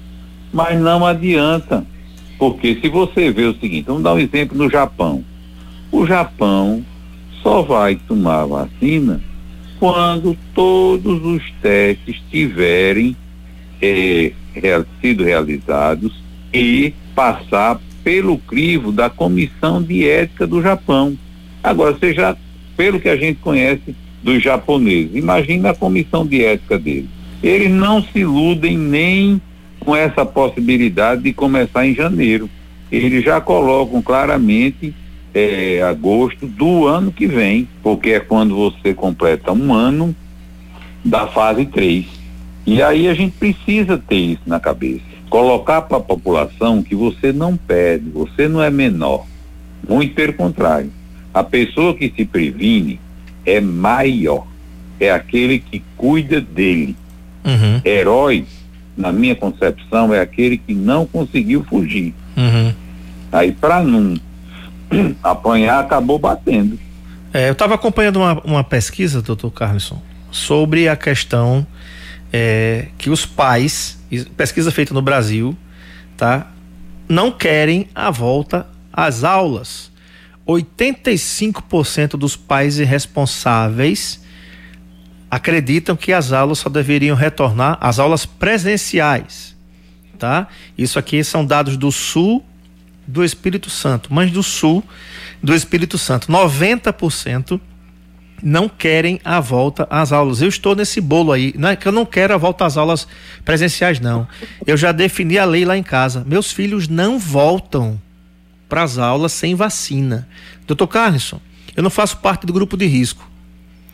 Mas 0.52 0.80
não 0.80 1.06
adianta, 1.06 1.86
porque 2.38 2.80
se 2.82 2.90
você 2.90 3.32
vê 3.32 3.44
o 3.44 3.60
seguinte, 3.60 3.86
vamos 3.88 4.04
dar 4.04 4.14
um 4.14 4.20
exemplo 4.20 4.58
no 4.58 4.70
Japão. 4.70 5.24
O 5.92 6.06
Japão 6.06 6.84
só 7.42 7.62
vai 7.62 7.96
tomar 7.96 8.46
vacina 8.46 9.22
quando 9.80 10.38
todos 10.54 11.24
os 11.24 11.44
testes 11.62 12.22
tiverem 12.30 13.16
eh, 13.82 14.34
sido 15.00 15.24
realizados 15.24 16.22
e 16.54 16.94
passar 17.16 17.80
pelo 18.04 18.38
crivo 18.38 18.92
da 18.92 19.10
Comissão 19.10 19.82
de 19.82 20.08
Ética 20.08 20.46
do 20.46 20.62
Japão. 20.62 21.18
Agora, 21.64 21.94
você 21.94 22.14
já, 22.14 22.36
pelo 22.76 23.00
que 23.00 23.10
a 23.10 23.16
gente 23.16 23.40
conhece 23.40 23.96
dos 24.24 24.42
japoneses, 24.42 25.16
imagina 25.16 25.72
a 25.72 25.76
comissão 25.76 26.26
de 26.26 26.44
ética 26.44 26.78
deles. 26.78 27.10
Eles 27.42 27.72
não 27.72 28.02
se 28.02 28.20
iludem 28.20 28.78
nem 28.78 29.42
com 29.90 29.96
essa 29.96 30.24
possibilidade 30.24 31.24
de 31.24 31.34
começar 31.34 31.84
em 31.88 31.96
janeiro. 31.96 32.48
Eles 32.92 33.26
já 33.26 33.42
colocam 33.42 34.04
claramente 34.04 34.94
é, 35.34 35.82
agosto 35.82 36.46
do 36.46 36.86
ano 36.86 37.12
que 37.12 37.26
vem, 37.26 37.68
porque 37.82 38.12
é 38.12 38.20
quando 38.20 38.56
você 38.56 38.94
completa 38.94 39.52
um 39.52 39.74
ano 39.74 40.16
da 41.04 41.26
fase 41.26 41.66
3. 41.66 42.06
E 42.68 42.84
aí 42.84 43.08
a 43.08 43.16
gente 43.16 43.36
precisa 43.36 43.98
ter 43.98 44.18
isso 44.18 44.44
na 44.46 44.60
cabeça. 44.60 45.02
Colocar 45.28 45.82
para 45.82 45.98
a 45.98 46.02
população 46.02 46.84
que 46.84 46.94
você 46.94 47.34
não 47.34 47.58
perde, 47.58 48.12
você 48.12 48.48
não 48.48 48.62
é 48.62 48.70
menor. 48.70 49.26
Muito 49.88 50.14
pelo 50.14 50.34
contrário. 50.34 50.92
A 51.34 51.44
pessoa 51.44 51.96
que 51.96 52.14
se 52.16 52.26
previne 52.26 53.00
é 53.44 53.60
maior. 53.60 54.46
É 55.00 55.10
aquele 55.10 55.58
que 55.58 55.82
cuida 55.98 56.40
dele. 56.40 56.96
Uhum. 57.44 57.82
Herói, 57.84 58.46
na 59.00 59.14
minha 59.14 59.34
concepção, 59.34 60.14
é 60.14 60.20
aquele 60.20 60.58
que 60.58 60.74
não 60.74 61.06
conseguiu 61.06 61.64
fugir. 61.64 62.14
Uhum. 62.36 62.74
Aí, 63.32 63.54
para 63.54 63.82
não 63.82 64.20
apanhar, 65.24 65.80
acabou 65.80 66.20
batendo. 66.20 66.78
É, 67.34 67.48
eu 67.48 67.54
estava 67.54 67.76
acompanhando 67.76 68.18
uma, 68.18 68.42
uma, 68.44 68.64
pesquisa, 68.64 69.22
doutor 69.22 69.52
Carlson, 69.52 70.02
sobre 70.32 70.90
a 70.90 70.98
questão 70.98 71.66
é, 72.34 72.88
que 72.98 73.10
os 73.10 73.26
pais, 73.26 73.98
pesquisa 74.36 74.70
feita 74.70 74.94
no 74.94 75.02
Brasil, 75.02 75.56
tá, 76.18 76.48
não 77.08 77.32
querem 77.32 77.88
a 77.96 78.12
volta 78.12 78.68
às 78.92 79.24
aulas. 79.24 79.90
85% 80.46 82.18
dos 82.18 82.36
pais 82.36 82.80
irresponsáveis 82.80 84.22
acreditam 85.30 85.96
que 85.96 86.12
as 86.12 86.32
aulas 86.32 86.60
só 86.60 86.70
deveriam 86.70 87.16
retornar 87.16 87.78
às 87.82 88.00
aulas 88.00 88.26
presenciais, 88.26 89.56
tá? 90.18 90.48
Isso 90.78 90.98
aqui 90.98 91.24
são 91.24 91.46
dados 91.46 91.78
do 91.78 91.92
Sul 91.92 92.44
do 93.10 93.24
Espírito 93.24 93.70
Santo, 93.70 94.14
mas 94.14 94.32
do 94.32 94.44
sul 94.44 94.84
do 95.42 95.54
Espírito 95.56 95.98
Santo. 95.98 96.32
90% 96.32 97.60
não 98.42 98.70
querem 98.70 99.20
a 99.24 99.40
volta 99.40 99.88
às 99.90 100.12
aulas. 100.12 100.42
Eu 100.42 100.48
estou 100.48 100.76
nesse 100.76 101.02
bolo 101.02 101.32
aí. 101.32 101.54
Não 101.58 101.70
é 101.70 101.76
que 101.76 101.88
eu 101.88 101.92
não 101.92 102.06
quero 102.06 102.34
a 102.34 102.38
volta 102.38 102.66
às 102.66 102.78
aulas 102.78 103.08
presenciais, 103.44 104.00
não. 104.00 104.28
Eu 104.66 104.78
já 104.78 104.92
defini 104.92 105.38
a 105.38 105.46
lei 105.46 105.66
lá 105.66 105.76
em 105.76 105.84
casa. 105.84 106.24
Meus 106.26 106.52
filhos 106.52 106.88
não 106.88 107.18
voltam 107.18 108.00
para 108.68 108.84
as 108.84 108.98
aulas 108.98 109.32
sem 109.34 109.56
vacina. 109.56 110.28
Doutor 110.68 110.88
Carlson, 110.88 111.42
eu 111.76 111.82
não 111.82 111.90
faço 111.90 112.18
parte 112.18 112.46
do 112.46 112.54
grupo 112.54 112.78
de 112.78 112.86
risco. 112.86 113.29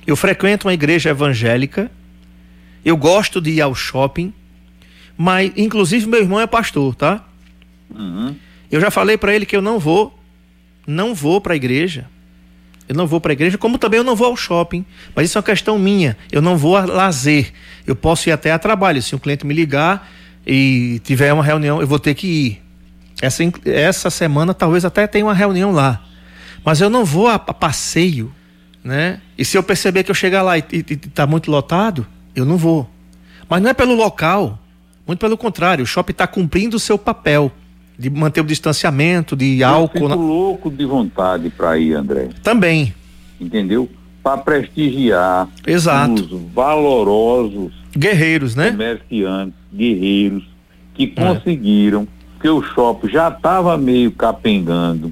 Eu 0.05 0.15
frequento 0.15 0.67
uma 0.67 0.73
igreja 0.73 1.09
evangélica. 1.09 1.91
Eu 2.83 2.95
gosto 2.95 3.41
de 3.41 3.51
ir 3.51 3.61
ao 3.61 3.73
shopping 3.73 4.31
Mas, 5.17 5.51
inclusive, 5.57 6.07
meu 6.07 6.21
irmão 6.21 6.39
é 6.39 6.45
pastor, 6.45 6.93
tá? 6.93 7.25
Uhum. 7.89 8.35
Eu 8.69 8.79
já 8.79 8.91
falei 8.91 9.17
para 9.17 9.33
ele 9.33 9.45
que 9.45 9.55
eu 9.55 9.61
não 9.61 9.79
vou, 9.79 10.17
não 10.85 11.15
vou 11.15 11.39
para 11.39 11.53
a 11.53 11.55
igreja. 11.55 12.07
Eu 12.87 12.95
não 12.95 13.07
vou 13.07 13.19
para 13.19 13.31
a 13.31 13.33
igreja, 13.33 13.57
como 13.57 13.79
também 13.79 13.97
eu 13.97 14.03
não 14.03 14.15
vou 14.15 14.27
ao 14.27 14.35
shopping. 14.35 14.85
Mas 15.15 15.25
isso 15.25 15.37
é 15.37 15.39
uma 15.39 15.45
questão 15.45 15.79
minha. 15.79 16.15
Eu 16.31 16.41
não 16.41 16.55
vou 16.55 16.77
a 16.77 16.85
lazer. 16.85 17.51
Eu 17.87 17.95
posso 17.95 18.29
ir 18.29 18.31
até 18.31 18.51
a 18.51 18.59
trabalho. 18.59 19.01
Se 19.01 19.15
um 19.15 19.19
cliente 19.19 19.45
me 19.45 19.53
ligar 19.53 20.11
e 20.45 21.01
tiver 21.03 21.33
uma 21.33 21.43
reunião, 21.43 21.81
eu 21.81 21.87
vou 21.87 21.97
ter 21.97 22.13
que 22.13 22.27
ir. 22.27 22.61
Essa, 23.21 23.43
essa 23.65 24.09
semana 24.09 24.53
talvez 24.53 24.85
até 24.85 25.07
tenha 25.07 25.25
uma 25.25 25.33
reunião 25.33 25.71
lá. 25.71 26.03
Mas 26.63 26.81
eu 26.81 26.89
não 26.89 27.03
vou 27.03 27.27
a, 27.27 27.35
a 27.35 27.53
passeio, 27.53 28.31
né? 28.85 29.19
E 29.35 29.43
se 29.43 29.57
eu 29.57 29.63
perceber 29.63 30.03
que 30.03 30.11
eu 30.11 30.15
chegar 30.15 30.43
lá 30.43 30.59
e, 30.59 30.63
e, 30.71 30.77
e 30.77 30.95
tá 30.95 31.25
muito 31.25 31.49
lotado, 31.49 32.05
eu 32.35 32.45
não 32.45 32.55
vou. 32.55 32.87
Mas 33.49 33.61
não 33.61 33.71
é 33.71 33.73
pelo 33.73 33.95
local. 33.95 34.59
Muito 35.07 35.19
pelo 35.19 35.37
contrário, 35.37 35.83
o 35.83 35.87
shopping 35.87 36.11
está 36.11 36.27
cumprindo 36.27 36.77
o 36.77 36.79
seu 36.79 36.97
papel 36.97 37.51
de 37.97 38.09
manter 38.09 38.41
o 38.41 38.43
distanciamento, 38.43 39.35
de 39.35 39.63
álcool. 39.63 40.03
Eu 40.03 40.09
fico 40.09 40.21
louco 40.21 40.69
de 40.69 40.85
vontade 40.85 41.49
para 41.49 41.77
ir, 41.77 41.93
André. 41.93 42.29
Também. 42.43 42.93
Entendeu? 43.39 43.89
Para 44.23 44.37
prestigiar 44.37 45.47
Exato. 45.65 46.13
os 46.13 46.53
valorosos 46.53 47.73
guerreiros, 47.95 48.55
né? 48.55 48.71
Comerciantes, 48.71 49.55
guerreiros 49.73 50.43
que 50.93 51.13
é. 51.15 51.21
conseguiram, 51.21 52.07
que 52.41 52.49
o 52.49 52.61
shopping 52.61 53.09
já 53.09 53.29
estava 53.29 53.77
meio 53.77 54.11
capengando, 54.11 55.11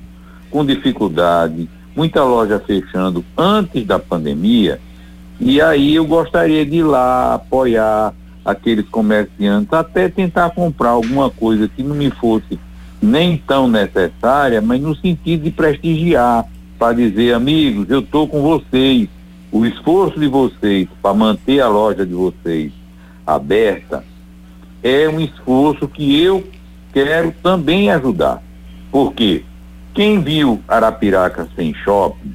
com 0.50 0.66
dificuldade, 0.66 1.70
muita 1.96 2.24
loja 2.24 2.60
fechando 2.60 3.24
antes 3.38 3.86
da 3.86 4.00
pandemia. 4.00 4.80
E 5.40 5.62
aí 5.62 5.96
eu 5.96 6.06
gostaria 6.06 6.66
de 6.66 6.78
ir 6.78 6.84
lá 6.84 7.36
apoiar 7.36 8.14
aqueles 8.46 8.88
comerciantes, 8.90 9.72
até 9.74 10.10
tentar 10.10 10.50
comprar 10.52 10.90
alguma 10.90 11.30
coisa 11.30 11.68
que 11.68 11.82
não 11.82 11.96
me 11.96 12.10
fosse 12.12 12.60
nem 13.02 13.38
tão 13.38 13.68
necessária, 13.68 14.62
mas 14.62 14.82
no 14.82 14.96
sentido 14.96 15.44
de 15.44 15.52
prestigiar, 15.52 16.46
para 16.80 16.94
dizer, 16.94 17.34
amigos, 17.34 17.90
eu 17.90 18.00
estou 18.00 18.28
com 18.28 18.42
vocês. 18.42 19.08
O 19.52 19.66
esforço 19.66 20.20
de 20.20 20.28
vocês 20.28 20.88
para 21.02 21.14
manter 21.14 21.60
a 21.60 21.68
loja 21.68 22.06
de 22.06 22.14
vocês 22.14 22.72
aberta 23.26 24.04
é 24.82 25.08
um 25.08 25.20
esforço 25.20 25.88
que 25.88 26.20
eu 26.20 26.44
quero 26.92 27.34
também 27.44 27.90
ajudar. 27.92 28.42
Porque 28.92 29.44
quem 29.94 30.22
viu 30.22 30.62
Arapiraca 30.68 31.48
sem 31.56 31.74
shopping 31.74 32.34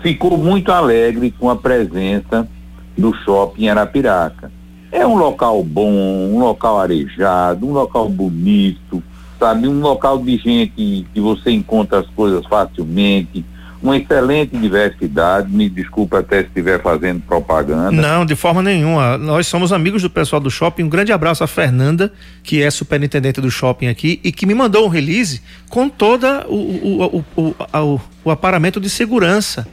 ficou 0.00 0.38
muito 0.38 0.72
alegre 0.72 1.30
com 1.30 1.50
a 1.50 1.56
presença 1.56 2.48
do 2.96 3.14
shopping 3.14 3.68
Arapiraca. 3.68 4.50
É 4.92 5.06
um 5.06 5.16
local 5.16 5.62
bom, 5.62 5.90
um 5.90 6.38
local 6.38 6.80
arejado, 6.80 7.66
um 7.66 7.72
local 7.72 8.08
bonito, 8.08 9.02
sabe? 9.38 9.68
Um 9.68 9.80
local 9.80 10.18
de 10.18 10.36
gente 10.36 11.06
que 11.12 11.20
você 11.20 11.50
encontra 11.50 12.00
as 12.00 12.06
coisas 12.08 12.44
facilmente, 12.46 13.44
uma 13.82 13.96
excelente 13.96 14.56
diversidade. 14.56 15.50
Me 15.50 15.68
desculpe 15.68 16.16
até 16.16 16.40
se 16.40 16.48
estiver 16.48 16.80
fazendo 16.82 17.20
propaganda. 17.22 17.90
Não, 17.90 18.26
de 18.26 18.36
forma 18.36 18.62
nenhuma. 18.62 19.16
Nós 19.16 19.46
somos 19.46 19.72
amigos 19.72 20.02
do 20.02 20.10
pessoal 20.10 20.40
do 20.40 20.50
shopping. 20.50 20.84
Um 20.84 20.88
grande 20.88 21.12
abraço 21.12 21.42
à 21.42 21.46
Fernanda, 21.46 22.12
que 22.42 22.62
é 22.62 22.70
superintendente 22.70 23.40
do 23.40 23.50
shopping 23.50 23.88
aqui 23.88 24.20
e 24.22 24.30
que 24.30 24.46
me 24.46 24.54
mandou 24.54 24.84
um 24.84 24.88
release 24.88 25.40
com 25.68 25.88
todo 25.88 26.26
o, 26.48 26.54
o, 26.54 27.24
o, 27.36 27.54
o, 27.72 28.00
o 28.24 28.30
aparamento 28.30 28.80
de 28.80 28.90
segurança, 28.90 29.66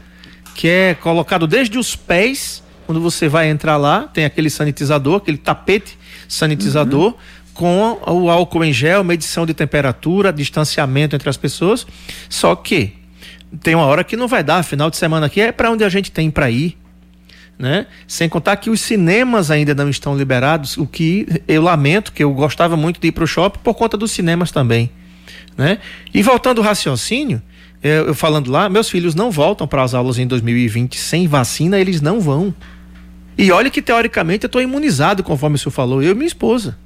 que 0.55 0.67
é 0.67 0.93
colocado 0.93 1.45
desde 1.45 1.77
os 1.77 1.95
pés, 1.95 2.63
quando 2.85 3.01
você 3.01 3.27
vai 3.27 3.49
entrar 3.49 3.77
lá, 3.77 4.03
tem 4.13 4.23
aquele 4.23 4.49
sanitizador, 4.49 5.17
aquele 5.17 5.37
tapete 5.37 5.97
sanitizador. 6.27 7.07
Uhum 7.07 7.37
com 7.57 7.97
o 8.05 8.29
álcool 8.29 8.63
em 8.63 8.71
gel, 8.71 9.03
medição 9.03 9.43
de 9.43 9.51
temperatura, 9.51 10.31
distanciamento 10.31 11.15
entre 11.15 11.27
as 11.27 11.37
pessoas. 11.37 11.87
Só 12.29 12.55
que 12.55 12.93
tem 13.61 13.75
uma 13.75 13.85
hora 13.85 14.03
que 14.03 14.15
não 14.17 14.27
vai 14.27 14.43
dar, 14.43 14.63
final 14.63 14.89
de 14.89 14.97
semana 14.97 15.25
aqui 15.25 15.41
é 15.41 15.51
para 15.51 15.71
onde 15.71 15.83
a 15.83 15.89
gente 15.89 16.11
tem 16.11 16.29
para 16.29 16.49
ir. 16.49 16.77
Né? 17.57 17.87
Sem 18.07 18.29
contar 18.29 18.55
que 18.57 18.69
os 18.69 18.79
cinemas 18.79 19.49
ainda 19.49 19.73
não 19.73 19.89
estão 19.89 20.15
liberados, 20.15 20.77
o 20.77 20.85
que 20.85 21.27
eu 21.47 21.61
lamento, 21.61 22.11
que 22.11 22.23
eu 22.23 22.31
gostava 22.31 22.77
muito 22.77 22.99
de 22.99 23.07
ir 23.07 23.11
para 23.11 23.23
o 23.23 23.27
shopping 23.27 23.59
por 23.63 23.73
conta 23.73 23.97
dos 23.97 24.11
cinemas 24.11 24.51
também. 24.51 24.91
Né? 25.57 25.79
E 26.13 26.21
voltando 26.21 26.59
ao 26.59 26.63
raciocínio, 26.63 27.41
eu, 27.81 28.07
eu 28.07 28.15
falando 28.15 28.51
lá, 28.51 28.69
meus 28.69 28.89
filhos 28.89 29.15
não 29.15 29.31
voltam 29.31 29.67
para 29.67 29.81
as 29.81 29.95
aulas 29.95 30.19
em 30.19 30.27
2020 30.27 30.97
sem 30.97 31.27
vacina, 31.27 31.79
eles 31.79 31.99
não 31.99 32.19
vão. 32.21 32.53
E 33.37 33.51
olha 33.51 33.69
que 33.69 33.81
teoricamente 33.81 34.43
eu 34.45 34.47
estou 34.47 34.61
imunizado, 34.61 35.23
conforme 35.23 35.55
o 35.55 35.59
senhor 35.59 35.71
falou, 35.71 36.01
eu 36.01 36.11
e 36.11 36.15
minha 36.15 36.27
esposa. 36.27 36.77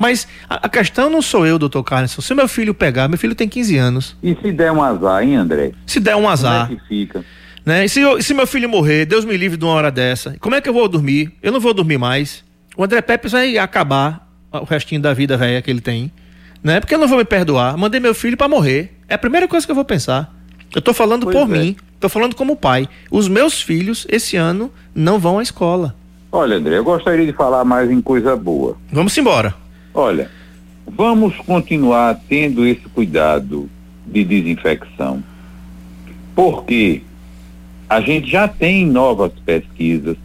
Mas 0.00 0.26
a, 0.48 0.66
a 0.66 0.68
questão 0.70 1.10
não 1.10 1.20
sou 1.20 1.46
eu, 1.46 1.58
doutor 1.58 1.84
Carlos. 1.84 2.12
Se 2.12 2.34
meu 2.34 2.48
filho 2.48 2.72
pegar, 2.72 3.06
meu 3.06 3.18
filho 3.18 3.34
tem 3.34 3.46
15 3.46 3.76
anos. 3.76 4.16
E 4.22 4.34
se 4.34 4.50
der 4.50 4.72
um 4.72 4.82
azar, 4.82 5.22
hein, 5.22 5.36
André? 5.36 5.72
Se 5.86 6.00
der 6.00 6.16
um 6.16 6.26
azar. 6.26 6.68
Como 6.68 6.78
é 6.78 6.80
que 6.80 6.88
fica? 6.88 7.24
Né? 7.66 7.84
E 7.84 7.88
se, 7.90 8.00
eu, 8.00 8.22
se 8.22 8.32
meu 8.32 8.46
filho 8.46 8.66
morrer, 8.66 9.04
Deus 9.04 9.26
me 9.26 9.36
livre 9.36 9.58
de 9.58 9.64
uma 9.64 9.74
hora 9.74 9.90
dessa, 9.90 10.34
como 10.40 10.54
é 10.54 10.60
que 10.62 10.68
eu 10.70 10.72
vou 10.72 10.88
dormir? 10.88 11.30
Eu 11.42 11.52
não 11.52 11.60
vou 11.60 11.74
dormir 11.74 11.98
mais. 11.98 12.42
O 12.74 12.82
André 12.82 13.02
Pepe 13.02 13.28
vai 13.28 13.58
acabar 13.58 14.26
o 14.50 14.64
restinho 14.64 15.02
da 15.02 15.12
vida 15.12 15.36
velha 15.36 15.60
que 15.60 15.70
ele 15.70 15.82
tem. 15.82 16.10
Né? 16.64 16.80
Porque 16.80 16.94
eu 16.94 16.98
não 16.98 17.06
vou 17.06 17.18
me 17.18 17.24
perdoar. 17.26 17.76
Mandei 17.76 18.00
meu 18.00 18.14
filho 18.14 18.38
para 18.38 18.48
morrer. 18.48 18.96
É 19.06 19.16
a 19.16 19.18
primeira 19.18 19.46
coisa 19.46 19.66
que 19.66 19.70
eu 19.70 19.76
vou 19.76 19.84
pensar. 19.84 20.34
Eu 20.74 20.80
tô 20.80 20.94
falando 20.94 21.24
pois 21.24 21.36
por 21.36 21.54
é. 21.54 21.58
mim, 21.58 21.76
tô 21.98 22.08
falando 22.08 22.34
como 22.34 22.56
pai. 22.56 22.88
Os 23.10 23.28
meus 23.28 23.60
filhos, 23.60 24.06
esse 24.08 24.36
ano, 24.38 24.72
não 24.94 25.18
vão 25.18 25.38
à 25.38 25.42
escola. 25.42 25.94
Olha, 26.32 26.56
André, 26.56 26.78
eu 26.78 26.84
gostaria 26.84 27.26
de 27.26 27.34
falar 27.34 27.64
mais 27.66 27.90
em 27.90 28.00
coisa 28.00 28.34
boa. 28.34 28.78
Vamos 28.90 29.16
embora. 29.18 29.54
Olha, 29.92 30.30
vamos 30.86 31.36
continuar 31.38 32.20
tendo 32.28 32.66
esse 32.66 32.88
cuidado 32.88 33.68
de 34.06 34.24
desinfecção, 34.24 35.22
porque 36.34 37.02
a 37.88 38.00
gente 38.00 38.30
já 38.30 38.46
tem 38.46 38.86
novas 38.86 39.32
pesquisas 39.44 40.16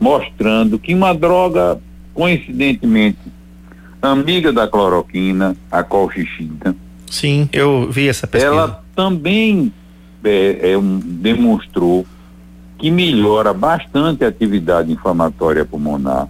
mostrando 0.00 0.78
que 0.78 0.94
uma 0.94 1.12
droga, 1.12 1.80
coincidentemente, 2.14 3.18
amiga 4.00 4.52
da 4.52 4.68
cloroquina, 4.68 5.56
a 5.70 5.82
colchicina. 5.82 6.76
Sim, 7.10 7.48
eu 7.52 7.90
vi 7.90 8.08
essa 8.08 8.26
pesquisa. 8.26 8.54
Ela 8.54 8.84
também 8.94 9.72
é, 10.22 10.72
é 10.72 10.78
demonstrou 11.04 12.06
que 12.78 12.90
melhora 12.90 13.52
bastante 13.52 14.24
a 14.24 14.28
atividade 14.28 14.92
inflamatória 14.92 15.64
pulmonar 15.64 16.28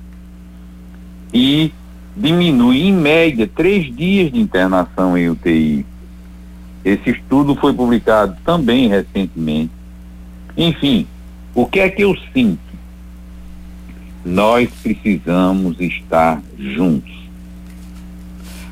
e 1.32 1.72
diminui 2.18 2.82
em 2.82 2.92
média 2.92 3.48
três 3.48 3.94
dias 3.94 4.32
de 4.32 4.40
internação 4.40 5.16
em 5.16 5.30
UTI. 5.30 5.86
Esse 6.84 7.10
estudo 7.10 7.54
foi 7.54 7.72
publicado 7.72 8.36
também 8.44 8.88
recentemente. 8.88 9.70
Enfim, 10.56 11.06
o 11.54 11.64
que 11.64 11.78
é 11.80 11.88
que 11.88 12.02
eu 12.02 12.16
sinto? 12.32 12.58
Nós 14.24 14.68
precisamos 14.82 15.80
estar 15.80 16.42
juntos. 16.58 17.16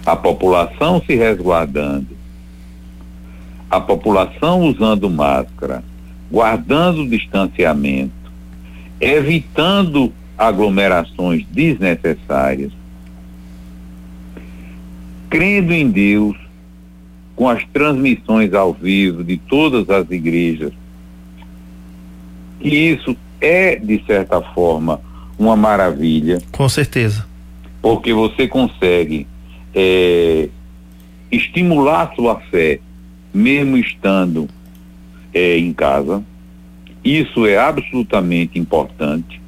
A 0.05 0.17
população 0.17 1.01
se 1.05 1.15
resguardando, 1.15 2.17
a 3.71 3.81
população 3.81 4.63
usando 4.63 5.09
máscara, 5.09 5.83
guardando 6.31 7.03
o 7.03 7.09
distanciamento, 7.09 8.13
evitando 9.01 10.13
aglomerações 10.37 11.45
desnecessárias 11.51 12.73
crendo 15.37 15.75
em 15.75 15.91
Deus, 15.91 16.35
com 17.35 17.47
as 17.47 17.63
transmissões 17.67 18.55
ao 18.55 18.73
vivo 18.73 19.23
de 19.23 19.37
todas 19.37 19.91
as 19.91 20.11
igrejas, 20.11 20.73
que 22.59 22.75
isso 22.75 23.15
é, 23.39 23.77
de 23.77 24.03
certa 24.07 24.41
forma, 24.41 24.99
uma 25.39 25.55
maravilha. 25.55 26.41
Com 26.51 26.67
certeza. 26.71 27.27
Porque 27.83 28.15
você 28.15 28.49
consegue 28.49 29.27
é, 29.75 30.49
estimular 31.31 32.15
sua 32.17 32.41
fé, 32.51 32.81
mesmo 33.35 33.77
estando 33.77 34.49
é, 35.35 35.59
em 35.59 35.71
casa. 35.75 36.25
Isso 37.05 37.47
é 37.47 37.59
absolutamente 37.59 38.59
importante. 38.59 39.39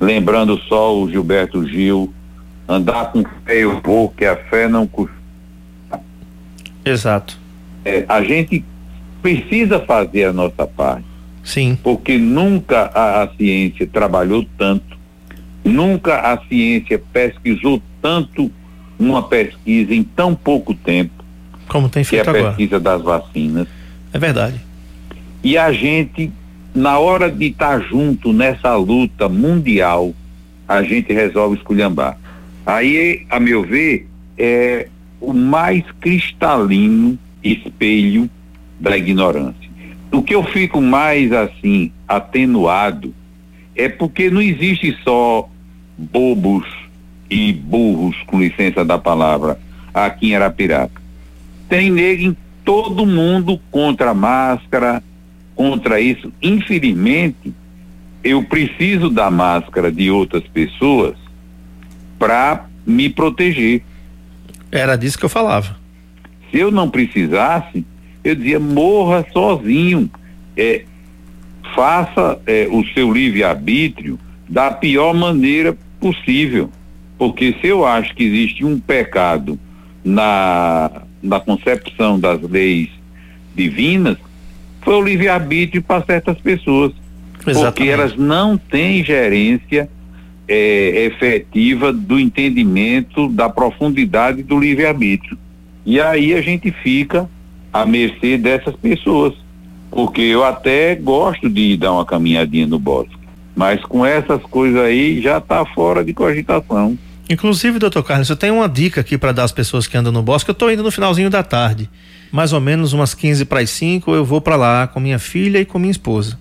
Lembrando 0.00 0.58
só 0.66 0.98
o 0.98 1.10
Gilberto 1.10 1.68
Gil, 1.68 2.10
andar 2.68 3.12
com 3.12 3.22
fé 3.44 3.58
eu 3.58 3.80
vou, 3.80 4.08
que 4.08 4.24
a 4.24 4.36
fé 4.36 4.68
não 4.68 4.86
custa. 4.86 5.14
Exato. 6.84 7.38
É, 7.84 8.04
a 8.08 8.22
gente 8.22 8.64
precisa 9.22 9.80
fazer 9.80 10.24
a 10.24 10.32
nossa 10.32 10.66
parte. 10.66 11.06
Sim. 11.42 11.78
Porque 11.82 12.18
nunca 12.18 12.90
a, 12.94 13.22
a, 13.22 13.28
ciência 13.36 13.86
trabalhou 13.86 14.46
tanto, 14.56 14.96
nunca 15.62 16.32
a 16.32 16.38
ciência 16.46 17.02
pesquisou 17.12 17.82
tanto 18.00 18.50
uma 18.98 19.22
pesquisa 19.22 19.94
em 19.94 20.02
tão 20.02 20.34
pouco 20.34 20.74
tempo. 20.74 21.24
Como 21.68 21.88
tem 21.88 22.04
feito 22.04 22.30
que 22.30 22.36
é 22.36 22.40
a 22.40 22.44
pesquisa 22.48 22.80
das 22.80 23.02
vacinas. 23.02 23.68
É 24.12 24.18
verdade. 24.18 24.60
E 25.42 25.58
a 25.58 25.72
gente, 25.72 26.32
na 26.74 26.98
hora 26.98 27.30
de 27.30 27.46
estar 27.46 27.80
junto 27.80 28.32
nessa 28.32 28.74
luta 28.76 29.28
mundial, 29.28 30.14
a 30.66 30.82
gente 30.82 31.12
resolve 31.12 31.56
esculhambar. 31.56 32.16
Aí, 32.66 33.26
a 33.28 33.38
meu 33.38 33.62
ver, 33.62 34.08
é 34.38 34.88
o 35.20 35.32
mais 35.32 35.84
cristalino 36.00 37.18
espelho 37.42 38.28
da 38.80 38.96
ignorância. 38.96 39.70
O 40.12 40.22
que 40.22 40.34
eu 40.34 40.44
fico 40.44 40.80
mais 40.80 41.32
assim 41.32 41.90
atenuado 42.06 43.14
é 43.74 43.88
porque 43.88 44.30
não 44.30 44.40
existe 44.40 44.96
só 45.02 45.48
bobos 45.98 46.66
e 47.28 47.52
burros, 47.52 48.16
com 48.26 48.40
licença 48.40 48.84
da 48.84 48.98
palavra, 48.98 49.58
aqui 49.92 50.28
em 50.28 50.36
Arapiraca. 50.36 51.02
Tem 51.68 51.90
negro 51.90 52.26
em 52.26 52.36
todo 52.64 53.06
mundo 53.06 53.60
contra 53.70 54.10
a 54.10 54.14
máscara, 54.14 55.02
contra 55.54 56.00
isso. 56.00 56.32
Infelizmente, 56.42 57.52
eu 58.22 58.42
preciso 58.42 59.10
da 59.10 59.30
máscara 59.30 59.90
de 59.90 60.10
outras 60.10 60.44
pessoas 60.44 61.23
para 62.18 62.66
me 62.86 63.08
proteger. 63.08 63.82
Era 64.70 64.96
disso 64.96 65.18
que 65.18 65.24
eu 65.24 65.28
falava. 65.28 65.76
Se 66.50 66.58
eu 66.58 66.70
não 66.70 66.88
precisasse, 66.88 67.84
eu 68.22 68.34
dizia 68.34 68.60
morra 68.60 69.24
sozinho. 69.32 70.10
É, 70.56 70.84
faça 71.74 72.38
é, 72.46 72.68
o 72.70 72.84
seu 72.94 73.12
livre-arbítrio 73.12 74.18
da 74.48 74.70
pior 74.70 75.14
maneira 75.14 75.76
possível. 76.00 76.70
Porque 77.18 77.56
se 77.60 77.68
eu 77.68 77.86
acho 77.86 78.14
que 78.14 78.24
existe 78.24 78.64
um 78.64 78.78
pecado 78.78 79.58
na, 80.04 81.02
na 81.22 81.40
concepção 81.40 82.18
das 82.18 82.40
leis 82.42 82.88
divinas, 83.54 84.18
foi 84.82 84.94
o 84.94 85.02
livre-arbítrio 85.02 85.82
para 85.82 86.04
certas 86.04 86.38
pessoas. 86.38 86.92
Exatamente. 87.46 87.64
Porque 87.64 87.88
elas 87.88 88.16
não 88.16 88.56
têm 88.56 89.04
gerência 89.04 89.88
é, 90.48 91.06
efetiva 91.06 91.92
do 91.92 92.18
entendimento 92.18 93.28
da 93.28 93.48
profundidade 93.48 94.42
do 94.42 94.58
livre-arbítrio. 94.58 95.38
E 95.84 96.00
aí 96.00 96.34
a 96.34 96.40
gente 96.40 96.70
fica 96.70 97.28
à 97.72 97.84
mercê 97.84 98.38
dessas 98.38 98.74
pessoas. 98.76 99.34
Porque 99.90 100.22
eu 100.22 100.44
até 100.44 100.94
gosto 100.96 101.48
de 101.48 101.76
dar 101.76 101.92
uma 101.92 102.04
caminhadinha 102.04 102.66
no 102.66 102.78
bosque. 102.78 103.14
Mas 103.54 103.80
com 103.82 104.04
essas 104.04 104.42
coisas 104.42 104.80
aí 104.80 105.20
já 105.20 105.38
está 105.38 105.64
fora 105.66 106.04
de 106.04 106.12
cogitação. 106.12 106.98
Inclusive, 107.30 107.78
doutor 107.78 108.02
Carlos, 108.02 108.28
eu 108.28 108.36
tenho 108.36 108.56
uma 108.56 108.68
dica 108.68 109.00
aqui 109.00 109.16
para 109.16 109.32
dar 109.32 109.44
às 109.44 109.52
pessoas 109.52 109.86
que 109.86 109.96
andam 109.96 110.12
no 110.12 110.22
bosque. 110.22 110.50
Eu 110.50 110.52
estou 110.52 110.70
indo 110.70 110.82
no 110.82 110.90
finalzinho 110.90 111.30
da 111.30 111.42
tarde, 111.42 111.88
mais 112.30 112.52
ou 112.52 112.60
menos 112.60 112.92
umas 112.92 113.14
15 113.14 113.44
para 113.44 113.60
as 113.60 113.70
5, 113.70 114.12
eu 114.12 114.24
vou 114.24 114.40
para 114.40 114.56
lá 114.56 114.86
com 114.86 115.00
minha 115.00 115.18
filha 115.18 115.58
e 115.58 115.64
com 115.64 115.78
minha 115.78 115.90
esposa. 115.90 116.38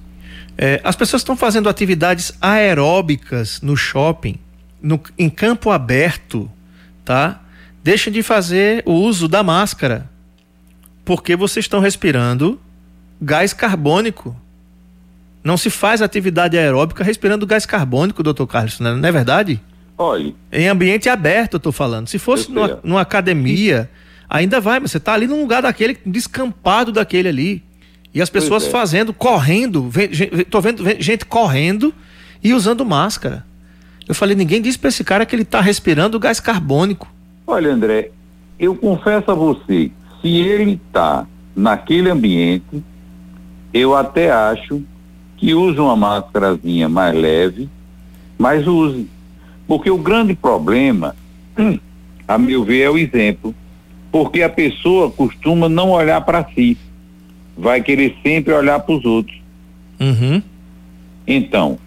É, 0.58 0.80
as 0.84 0.96
pessoas 0.96 1.22
estão 1.22 1.36
fazendo 1.36 1.68
atividades 1.68 2.32
aeróbicas 2.40 3.62
no 3.62 3.76
shopping, 3.76 4.38
no, 4.82 5.00
em 5.18 5.30
campo 5.30 5.72
aberto, 5.72 6.50
tá? 7.04 7.42
Deixem 7.84 8.14
de 8.14 8.22
fazer 8.22 8.84
o 8.86 8.94
uso 8.94 9.28
da 9.28 9.44
máscara, 9.44 10.10
porque 11.04 11.36
vocês 11.36 11.66
estão 11.66 11.80
respirando 11.80 12.60
gás 13.22 13.54
carbônico. 13.54 14.36
Não 15.44 15.58
se 15.58 15.70
faz 15.70 16.02
atividade 16.02 16.58
aeróbica 16.58 17.04
respirando 17.04 17.46
gás 17.46 17.66
carbônico, 17.66 18.24
doutor 18.24 18.48
Carlos, 18.48 18.80
não 18.80 18.92
é, 18.92 18.96
não 18.96 19.10
é 19.10 19.12
verdade? 19.12 19.62
Olha. 19.98 20.34
Em 20.52 20.68
ambiente 20.68 21.10
aberto, 21.10 21.56
eu 21.56 21.60
tô 21.60 21.72
falando. 21.72 22.08
Se 22.08 22.18
fosse 22.18 22.52
numa, 22.52 22.80
numa, 22.84 23.02
academia, 23.02 23.90
ainda 24.30 24.60
vai, 24.60 24.80
mas 24.80 24.92
você 24.92 25.00
tá 25.00 25.14
ali 25.14 25.28
num 25.28 25.42
lugar 25.42 25.62
daquele, 25.62 25.98
descampado 26.06 26.92
daquele 26.92 27.28
ali. 27.28 27.64
E 28.14 28.22
as 28.22 28.30
pessoas 28.30 28.68
é. 28.68 28.70
fazendo, 28.70 29.12
correndo, 29.14 29.90
tô 30.50 30.62
vendo 30.62 30.84
gente 31.02 31.26
correndo 31.26 31.94
e 32.44 32.54
usando 32.54 32.86
máscara. 32.86 33.44
Eu 34.08 34.14
falei, 34.14 34.36
ninguém 34.36 34.62
disse 34.62 34.78
para 34.78 34.90
esse 34.90 35.04
cara 35.04 35.26
que 35.26 35.36
ele 35.36 35.46
tá 35.46 35.62
respirando 35.62 36.20
gás 36.20 36.40
carbônico. 36.40 37.12
Olha, 37.48 37.72
André, 37.72 38.12
eu 38.60 38.76
confesso 38.76 39.32
a 39.32 39.34
você, 39.34 39.90
se 40.22 40.28
ele 40.28 40.80
tá 40.92 41.26
naquele 41.56 42.10
ambiente, 42.10 42.84
eu 43.74 43.96
até 43.96 44.32
acho 44.32 44.84
que 45.38 45.54
use 45.54 45.80
uma 45.80 45.96
máscarazinha 45.96 46.88
mais 46.88 47.16
leve, 47.16 47.70
mas 48.38 48.68
use. 48.68 49.10
Porque 49.68 49.90
o 49.90 49.98
grande 49.98 50.36
problema, 50.36 51.16
a 52.28 52.38
meu 52.38 52.64
ver, 52.64 52.82
é 52.82 52.90
o 52.90 52.98
exemplo. 52.98 53.56
Porque 54.12 54.44
a 54.44 54.50
pessoa 54.50 55.10
costuma 55.10 55.68
não 55.68 55.90
olhar 55.92 56.22
para 56.22 56.46
si, 56.54 56.78
vai 57.58 57.82
querer 57.82 58.16
sempre 58.24 58.54
olhar 58.54 58.80
para 58.80 58.96
os 58.96 59.06
outros. 59.06 59.38
Uhum. 60.00 60.42
Então, 61.28 61.78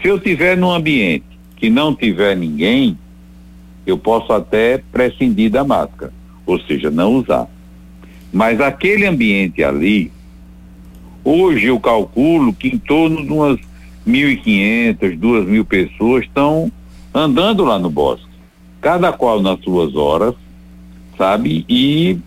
se 0.00 0.08
eu 0.08 0.18
tiver 0.18 0.56
num 0.56 0.70
ambiente 0.70 1.24
que 1.56 1.70
não 1.70 1.94
tiver 1.94 2.36
ninguém, 2.36 2.98
eu 3.86 3.98
posso 3.98 4.32
até 4.32 4.82
prescindir 4.92 5.50
da 5.50 5.64
máscara, 5.64 6.12
ou 6.46 6.60
seja, 6.60 6.90
não 6.90 7.16
usar. 7.16 7.48
Mas 8.32 8.60
aquele 8.60 9.06
ambiente 9.06 9.62
ali, 9.62 10.10
hoje 11.24 11.66
eu 11.66 11.78
calculo 11.78 12.52
que 12.52 12.68
em 12.68 12.78
torno 12.78 13.24
de 13.24 13.32
umas 13.32 13.58
1.500, 14.06 15.18
2.000 15.18 15.64
pessoas 15.64 16.24
estão 16.24 16.70
andando 17.12 17.64
lá 17.64 17.78
no 17.78 17.90
bosque, 17.90 18.26
cada 18.80 19.12
qual 19.12 19.40
nas 19.40 19.60
suas 19.60 19.94
horas, 19.94 20.34
sabe? 21.16 21.64
E 21.68 22.18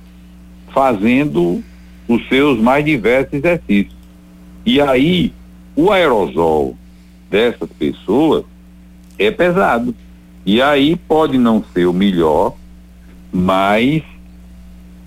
fazendo 0.73 1.63
os 2.08 2.28
seus 2.28 2.60
mais 2.60 2.86
diversos 2.86 3.34
exercícios. 3.34 3.96
E 4.65 4.80
aí, 4.82 5.34
o 5.76 5.91
aerosol 5.91 6.76
dessas 7.30 7.70
pessoas 7.78 8.43
é 9.17 9.32
pesado. 9.32 9.93
E 10.46 10.62
aí 10.62 10.96
pode 10.96 11.38
não 11.38 11.63
ser 11.74 11.86
o 11.86 11.93
melhor, 11.93 12.56
mas 13.32 14.02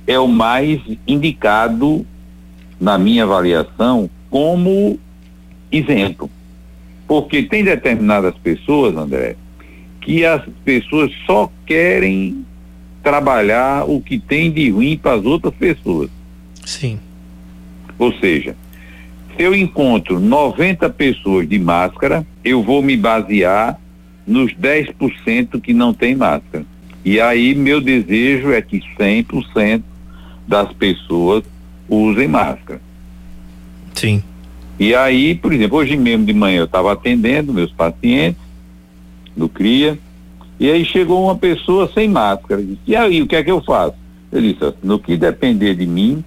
é 0.07 0.19
o 0.19 0.29
mais 0.29 0.81
indicado, 1.07 2.05
na 2.81 2.99
minha 2.99 3.25
avaliação, 3.25 4.09
como 4.31 4.99
exemplo. 5.71 6.31
Porque 7.07 7.43
tem 7.43 7.65
determinadas 7.65 8.35
pessoas, 8.39 8.97
André, 8.97 9.37
que 10.01 10.25
as 10.25 10.43
pessoas 10.65 11.13
só 11.27 11.51
querem 11.67 12.45
trabalhar 13.03 13.89
o 13.89 14.01
que 14.01 14.19
tem 14.19 14.51
de 14.51 14.71
ruim 14.71 14.97
para 14.97 15.15
as 15.15 15.25
outras 15.25 15.55
pessoas. 15.55 16.11
Sim. 16.64 16.99
Ou 17.99 18.12
seja, 18.18 18.57
se 19.37 19.42
eu 19.42 19.55
encontro 19.55 20.18
90 20.18 20.88
pessoas 20.90 21.49
de 21.49 21.59
máscara, 21.59 22.27
eu 22.44 22.62
vou 22.62 22.83
me 22.83 22.96
basear 22.96 23.79
nos 24.27 24.53
10% 24.55 25.61
que 25.61 25.73
não 25.73 25.92
tem 25.92 26.14
máscara. 26.14 26.64
E 27.05 27.20
aí 27.20 27.55
meu 27.55 27.81
desejo 27.81 28.53
é 28.53 28.61
que 28.61 28.81
100% 28.99 29.83
das 30.46 30.73
pessoas 30.73 31.44
usem 31.88 32.29
máscara. 32.29 32.81
Sim. 33.94 34.23
E 34.79 34.94
aí, 34.94 35.35
por 35.35 35.53
exemplo, 35.53 35.79
hoje 35.79 35.96
mesmo 35.96 36.25
de 36.25 36.33
manhã 36.33 36.61
eu 36.61 36.64
estava 36.64 36.92
atendendo 36.92 37.53
meus 37.53 37.70
pacientes 37.70 38.40
do 39.37 39.49
CRIA, 39.49 39.99
e 40.59 40.70
aí 40.70 40.85
chegou 40.85 41.25
uma 41.25 41.37
pessoa 41.37 41.90
sem 41.92 42.09
máscara. 42.09 42.62
Disse, 42.62 42.81
e 42.87 42.94
aí, 42.94 43.23
o 43.23 43.27
que 43.27 43.37
é 43.37 43.42
que 43.42 43.51
eu 43.51 43.62
faço? 43.62 43.94
Eu 44.31 44.40
disse, 44.42 44.61
no 44.83 44.99
que 44.99 45.16
depender 45.16 45.75
de 45.75 45.87
mim, 45.87 46.23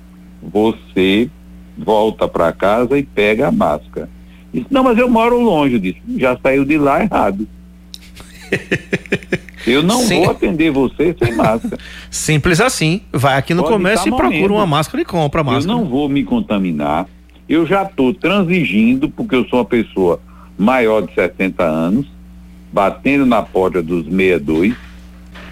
você 0.51 1.29
volta 1.77 2.27
para 2.27 2.51
casa 2.51 2.97
e 2.97 3.03
pega 3.03 3.47
a 3.47 3.51
máscara. 3.51 4.09
Disse, 4.53 4.67
não, 4.69 4.83
mas 4.83 4.97
eu 4.97 5.09
moro 5.09 5.39
longe 5.39 5.79
disso. 5.79 5.99
Já 6.17 6.37
saiu 6.41 6.63
de 6.63 6.77
lá 6.77 7.01
errado. 7.03 7.47
Eu 9.65 9.81
não 9.81 10.01
Sim. 10.01 10.19
vou 10.19 10.31
atender 10.31 10.71
você 10.71 11.15
sem 11.17 11.35
máscara. 11.35 11.77
Simples 12.11 12.59
assim. 12.59 13.01
Vai 13.11 13.37
aqui 13.37 13.53
no 13.53 13.63
Pode 13.63 13.73
comércio 13.73 14.13
e 14.13 14.15
procura 14.15 14.53
uma 14.53 14.67
máscara 14.67 15.01
e 15.01 15.05
compra 15.05 15.41
a 15.41 15.43
máscara. 15.43 15.71
Eu 15.71 15.77
não 15.77 15.89
vou 15.89 16.09
me 16.09 16.23
contaminar. 16.23 17.07
Eu 17.47 17.65
já 17.65 17.83
estou 17.83 18.13
transigindo, 18.13 19.09
porque 19.09 19.35
eu 19.35 19.47
sou 19.47 19.59
uma 19.59 19.65
pessoa 19.65 20.19
maior 20.57 21.01
de 21.01 21.13
60 21.13 21.63
anos, 21.63 22.05
batendo 22.71 23.25
na 23.25 23.41
porta 23.41 23.81
dos 23.81 24.03
62. 24.05 24.75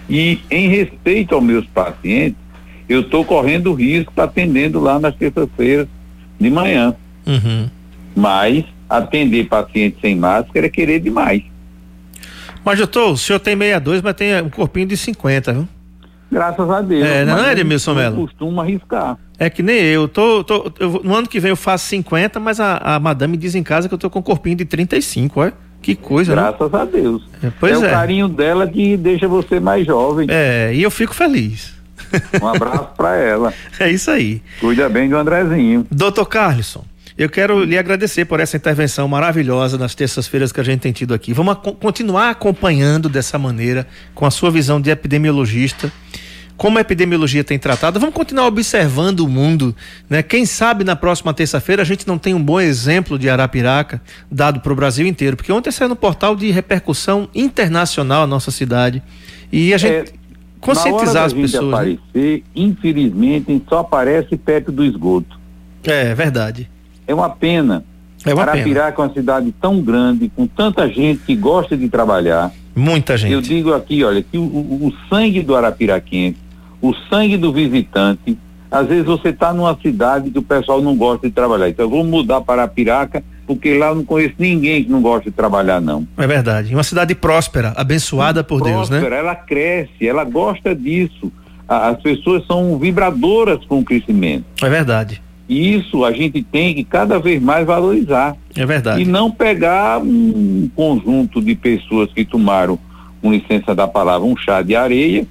E 0.10 0.40
em 0.50 0.68
respeito 0.68 1.34
aos 1.34 1.44
meus 1.44 1.66
pacientes, 1.68 2.41
eu 2.92 3.02
estou 3.02 3.24
correndo 3.24 3.74
risco 3.74 4.12
atendendo 4.18 4.80
lá 4.80 5.00
nas 5.00 5.16
terças-feiras 5.16 5.88
de 6.40 6.50
manhã. 6.50 6.94
Uhum. 7.26 7.70
Mas 8.16 8.66
atender 8.90 9.48
paciente 9.48 9.98
sem 10.02 10.16
máscara 10.16 10.66
é 10.66 10.70
querer 10.70 11.00
demais. 11.00 11.44
Mas, 12.66 12.78
doutor, 12.78 13.12
o 13.12 13.18
senhor 13.18 13.40
tem 13.40 13.58
62, 13.58 14.02
mas 14.02 14.14
tem 14.14 14.42
um 14.42 14.50
corpinho 14.50 14.88
de 14.88 14.98
50, 14.98 15.54
viu? 15.54 15.68
Graças 16.30 16.70
a 16.70 16.82
Deus. 16.82 17.06
É, 17.06 17.26
não 17.26 17.44
é, 17.44 17.54
Edmilson 17.54 17.94
Melo? 17.94 18.28
Costuma 18.28 18.64
arriscar. 18.64 19.18
É 19.40 19.50
que 19.50 19.64
nem 19.64 19.78
eu. 19.78 20.08
Tô, 20.08 20.44
tô, 20.44 20.72
eu, 20.80 21.02
no 21.04 21.16
ano 21.16 21.28
que 21.28 21.40
vem 21.40 21.50
eu 21.50 21.56
faço 21.56 21.88
50, 21.88 22.40
mas 22.40 22.60
a, 22.60 22.78
a 22.78 23.00
madame 23.00 23.36
diz 23.38 23.56
em 23.56 23.64
casa 23.64 23.88
que 23.88 23.94
eu 23.94 23.98
tô 23.98 24.10
com 24.10 24.20
um 24.20 24.22
corpinho 24.22 24.56
de 24.56 24.66
35, 24.66 25.40
olha. 25.40 25.54
Que 25.82 25.96
coisa, 25.96 26.36
né? 26.36 26.42
Graças 26.42 26.72
né? 26.72 26.80
a 26.80 26.86
Deus. 26.86 27.24
É, 27.42 27.52
pois 27.60 27.82
é, 27.82 27.86
é 27.86 27.88
o 27.88 27.92
carinho 27.92 28.28
dela 28.28 28.68
que 28.68 28.96
deixa 28.96 29.28
você 29.28 29.60
mais 29.60 29.86
jovem. 29.86 30.28
É, 30.30 30.72
e 30.74 30.84
eu 30.84 30.92
fico 30.92 31.14
feliz. 31.14 31.81
Um 32.42 32.48
abraço 32.48 32.90
para 32.98 33.16
ela. 33.18 33.54
É 33.80 33.90
isso 33.90 34.12
aí. 34.12 34.42
Cuida 34.60 34.88
bem 34.90 35.10
do 35.10 35.18
Andrezinho. 35.18 35.86
Doutor 35.90 36.26
Carlson, 36.26 36.86
Eu 37.18 37.30
quero 37.30 37.64
lhe 37.64 37.78
agradecer 37.78 38.26
por 38.26 38.40
essa 38.40 38.58
intervenção 38.58 39.08
maravilhosa 39.08 39.78
nas 39.78 39.94
terças-feiras 39.94 40.52
que 40.52 40.60
a 40.60 40.64
gente 40.64 40.80
tem 40.80 40.92
tido 40.92 41.14
aqui. 41.14 41.34
Vamos 41.34 41.58
continuar 41.80 42.30
acompanhando 42.30 43.10
dessa 43.10 43.38
maneira, 43.38 43.86
com 44.16 44.26
a 44.26 44.32
sua 44.32 44.50
visão 44.50 44.80
de 44.80 44.90
epidemiologista 44.90 45.92
como 46.62 46.78
a 46.78 46.82
epidemiologia 46.82 47.44
tem 47.44 47.58
tratado, 47.58 48.00
vamos 48.00 48.14
continuar 48.14 48.46
observando 48.46 49.22
o 49.22 49.28
mundo, 49.28 49.76
né? 50.08 50.22
Quem 50.22 50.46
sabe 50.46 50.84
na 50.84 50.96
próxima 50.96 51.34
terça-feira 51.34 51.82
a 51.82 51.86
gente 51.86 52.08
não 52.08 52.20
tem 52.20 52.36
um 52.36 52.44
bom 52.44 52.62
exemplo 52.62 53.18
de 53.18 53.28
Arapiraca 53.28 54.00
dado 54.30 54.60
para 54.60 54.72
o 54.72 54.76
Brasil 54.76 55.08
inteiro, 55.08 55.36
porque 55.36 55.52
ontem 55.52 55.72
saiu 55.72 55.90
no 55.90 55.96
portal 55.96 56.36
de 56.36 56.52
repercussão 56.52 57.28
internacional 57.34 58.22
a 58.22 58.28
nossa 58.28 58.52
cidade 58.52 59.02
e 59.52 59.74
a 59.74 59.78
gente 59.80 60.12
é, 60.12 60.14
conscientizar 60.62 61.26
as 61.26 61.34
pessoas. 61.34 61.64
Né? 61.66 61.74
Aparecer, 61.74 62.38
né? 62.38 62.42
infelizmente, 62.56 63.62
só 63.68 63.80
aparece 63.80 64.38
perto 64.38 64.72
do 64.72 64.86
esgoto. 64.86 65.40
É, 65.84 66.10
é 66.10 66.16
verdade. 66.16 66.70
É 67.06 67.14
uma 67.14 67.30
pena. 67.30 67.84
É 68.26 68.34
uma 68.34 68.44
Arapiraca 68.44 68.92
pena. 68.92 69.04
é 69.04 69.08
uma 69.08 69.14
cidade 69.14 69.56
tão 69.60 69.82
grande, 69.82 70.32
com 70.34 70.46
tanta 70.46 70.88
gente 70.88 71.24
que 71.26 71.36
gosta 71.36 71.76
de 71.76 71.90
trabalhar. 71.90 72.52
Muita 72.76 73.18
gente. 73.18 73.34
Eu 73.34 73.42
digo 73.42 73.74
aqui, 73.74 74.04
olha, 74.04 74.22
que 74.24 74.38
o, 74.38 74.44
o, 74.44 74.94
sangue 75.10 75.42
do 75.42 75.56
Arapiraquense 75.56 76.38
o 76.82 76.94
sangue 77.10 77.38
do 77.38 77.54
visitante. 77.54 78.38
Às 78.70 78.88
vezes 78.88 79.06
você 79.06 79.30
está 79.30 79.54
numa 79.54 79.78
cidade 79.80 80.32
que 80.32 80.40
o 80.40 80.42
pessoal 80.42 80.82
não 80.82 80.96
gosta 80.96 81.28
de 81.28 81.34
trabalhar. 81.34 81.70
Então 81.70 81.86
eu 81.86 81.90
vou 81.90 82.04
mudar 82.04 82.42
para 82.42 82.64
a 82.64 82.68
Piraca, 82.68 83.24
porque 83.56 83.78
lá 83.78 83.88
eu 83.88 83.96
não 83.96 84.06
conheço 84.06 84.36
ninguém 84.38 84.84
que 84.84 84.90
não 84.90 85.02
gosta 85.02 85.30
de 85.30 85.36
trabalhar, 85.36 85.80
não. 85.80 86.08
É 86.18 86.28
verdade. 86.28 86.74
Uma 86.74 86.84
cidade 86.84 87.16
próspera, 87.16 87.74
abençoada 87.76 88.44
por 88.44 88.60
próspera, 88.60 88.78
Deus, 88.78 88.90
né? 88.90 89.00
Próspera, 89.00 89.22
ela 89.22 89.36
cresce, 89.36 90.08
ela 90.08 90.24
gosta 90.24 90.76
disso. 90.76 91.32
As 91.68 92.02
pessoas 92.02 92.46
são 92.46 92.78
vibradoras 92.78 93.64
com 93.66 93.80
o 93.80 93.84
crescimento. 93.84 94.46
É 94.62 94.70
verdade. 94.70 95.22
E 95.48 95.76
isso 95.76 96.06
a 96.06 96.12
gente 96.12 96.44
tem 96.44 96.74
que 96.74 96.84
cada 96.84 97.20
vez 97.20 97.42
mais 97.42 97.66
valorizar. 97.66 98.36
É 98.56 98.66
verdade. 98.66 99.02
E 99.02 99.06
não 99.06 99.32
pegar 99.32 100.00
um 100.00 100.70
conjunto 100.76 101.42
de 101.42 101.56
pessoas 101.56 102.12
que 102.14 102.26
tomaram, 102.26 102.78
com 103.22 103.32
licença 103.32 103.76
da 103.76 103.88
palavra, 103.88 104.28
um 104.28 104.36
chá 104.36 104.62
de 104.62 104.76
areia 104.76 105.28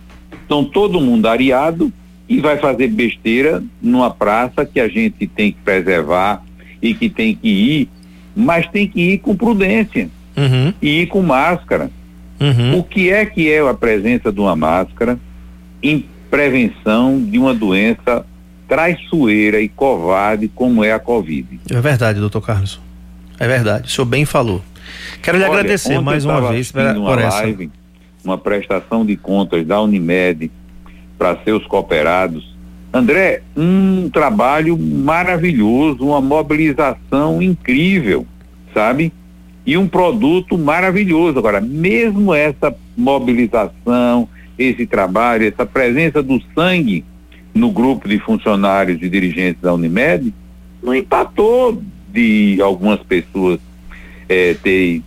então 0.51 0.64
todo 0.64 1.01
mundo 1.01 1.27
areado 1.27 1.93
e 2.29 2.41
vai 2.41 2.59
fazer 2.59 2.89
besteira 2.89 3.62
numa 3.81 4.11
praça 4.11 4.66
que 4.66 4.81
a 4.81 4.89
gente 4.89 5.29
tem 5.29 5.53
que 5.53 5.59
preservar 5.61 6.43
e 6.83 6.93
que 6.93 7.09
tem 7.09 7.37
que 7.37 7.49
ir, 7.49 7.89
mas 8.35 8.66
tem 8.68 8.89
que 8.89 9.01
ir 9.01 9.18
com 9.18 9.35
prudência 9.35 10.09
uhum. 10.37 10.72
e 10.81 11.03
ir 11.03 11.07
com 11.07 11.22
máscara. 11.22 11.91
Uhum. 12.41 12.78
O 12.78 12.85
que 12.85 13.11
é 13.11 13.26
que 13.26 13.51
é 13.51 13.61
a 13.61 13.74
presença 13.74 14.33
de 14.33 14.41
uma 14.41 14.57
máscara 14.57 15.18
em 15.83 16.07
prevenção 16.31 17.22
de 17.22 17.39
uma 17.39 17.55
doença 17.55 18.24
traiçoeira 18.68 19.61
e 19.61 19.68
covarde 19.68 20.49
como 20.49 20.85
é 20.85 20.93
a 20.93 20.99
Covid? 20.99 21.61
É 21.70 21.81
verdade, 21.81 22.20
doutor 22.20 22.41
Carlos. 22.41 22.81
É 23.39 23.47
verdade, 23.47 23.89
o 23.89 23.91
senhor 23.91 24.07
bem 24.07 24.24
falou. 24.24 24.62
Quero 25.22 25.39
lhe 25.39 25.45
Olha, 25.45 25.53
agradecer 25.53 26.01
mais 26.01 26.24
uma 26.24 26.51
vez 26.51 26.70
por, 26.70 26.95
por 26.95 27.18
essa. 27.18 27.43
Live, 27.43 27.70
uma 28.24 28.39
prestação 28.39 29.05
de 29.05 29.16
contas 29.16 29.66
da 29.66 29.81
Unimed 29.81 30.51
para 31.18 31.37
seus 31.45 31.66
cooperados. 31.66 32.50
André, 32.93 33.43
um 33.57 34.11
trabalho 34.11 34.76
maravilhoso, 34.76 36.05
uma 36.05 36.20
mobilização 36.20 37.41
incrível, 37.41 38.26
sabe? 38.74 39.12
E 39.64 39.76
um 39.76 39.86
produto 39.86 40.59
maravilhoso. 40.59 41.38
Agora, 41.38 41.61
mesmo 41.61 42.34
essa 42.34 42.74
mobilização, 42.97 44.28
esse 44.59 44.86
trabalho, 44.86 45.47
essa 45.47 45.64
presença 45.64 46.22
do 46.22 46.41
sangue 46.55 47.05
no 47.55 47.70
grupo 47.70 48.09
de 48.09 48.18
funcionários 48.18 49.01
e 49.03 49.09
dirigentes 49.09 49.62
da 49.62 49.72
Unimed, 49.72 50.34
não 50.82 50.95
empatou 50.95 51.82
de 52.12 52.59
algumas 52.61 53.01
pessoas 53.01 53.61
é, 54.28 54.55
terem 54.55 55.05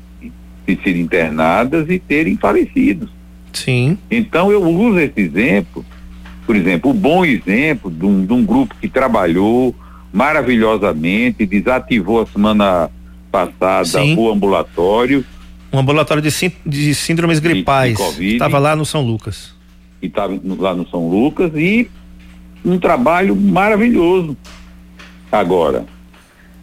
serem 0.84 1.02
internadas 1.02 1.90
e 1.90 2.00
terem 2.00 2.38
falecido. 2.38 3.10
Sim. 3.52 3.98
Então 4.10 4.52
eu 4.52 4.64
uso 4.64 5.00
esse 5.00 5.20
exemplo, 5.20 5.86
por 6.46 6.56
exemplo, 6.56 6.92
o 6.92 6.94
bom 6.94 7.24
exemplo 7.26 7.90
de 7.90 8.06
um, 8.06 8.26
de 8.26 8.34
um 8.34 8.46
grupo 8.46 8.76
que 8.80 8.88
trabalhou 8.88 9.76
maravilhosamente, 10.12 11.46
desativou 11.46 12.22
a 12.22 12.26
semana 12.26 12.90
passada 13.32 13.86
Sim. 13.86 14.16
o 14.16 14.32
ambulatório. 14.32 15.26
Um 15.72 15.80
ambulatório 15.80 16.22
de, 16.22 16.30
de 16.66 16.94
síndromes 16.94 17.40
gripais. 17.40 18.00
Estava 18.20 18.60
lá 18.60 18.76
no 18.76 18.86
São 18.86 19.02
Lucas. 19.02 19.56
E 20.02 20.06
estava 20.06 20.40
lá 20.60 20.76
no 20.76 20.88
São 20.88 21.10
Lucas 21.10 21.52
e 21.56 21.90
um 22.64 22.78
trabalho 22.78 23.36
maravilhoso. 23.36 24.38
Agora, 25.32 25.86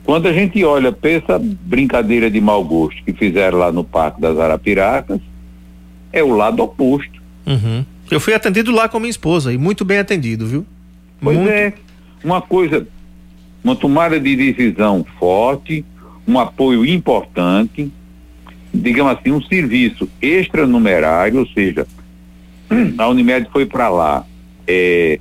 quando 0.04 0.28
a 0.28 0.32
gente 0.32 0.62
olha 0.64 0.92
para 0.92 1.10
essa 1.10 1.40
brincadeira 1.40 2.30
de 2.30 2.40
mau 2.40 2.64
gosto 2.64 3.02
que 3.04 3.12
fizeram 3.12 3.58
lá 3.58 3.72
no 3.72 3.82
Parque 3.82 4.20
das 4.20 4.38
Arapiracas, 4.38 5.20
é 6.12 6.22
o 6.22 6.34
lado 6.34 6.62
oposto. 6.62 7.20
Uhum. 7.46 7.84
Eu 8.10 8.20
fui 8.20 8.34
atendido 8.34 8.72
lá 8.72 8.88
com 8.88 8.98
minha 8.98 9.10
esposa 9.10 9.52
e 9.52 9.58
muito 9.58 9.84
bem 9.84 9.98
atendido, 9.98 10.46
viu? 10.46 10.66
Pois 11.20 11.36
muito... 11.36 11.50
é. 11.50 11.72
Uma 12.22 12.42
coisa, 12.42 12.86
uma 13.64 13.74
tomada 13.74 14.20
de 14.20 14.36
decisão 14.36 15.06
forte, 15.18 15.84
um 16.26 16.38
apoio 16.38 16.84
importante, 16.84 17.90
digamos 18.74 19.16
assim, 19.16 19.32
um 19.32 19.42
serviço 19.42 20.08
extranumerário, 20.20 21.40
ou 21.40 21.46
seja, 21.46 21.86
a 22.98 23.08
Unimed 23.08 23.48
foi 23.50 23.64
para 23.64 23.88
lá 23.88 24.26
é, 24.66 25.18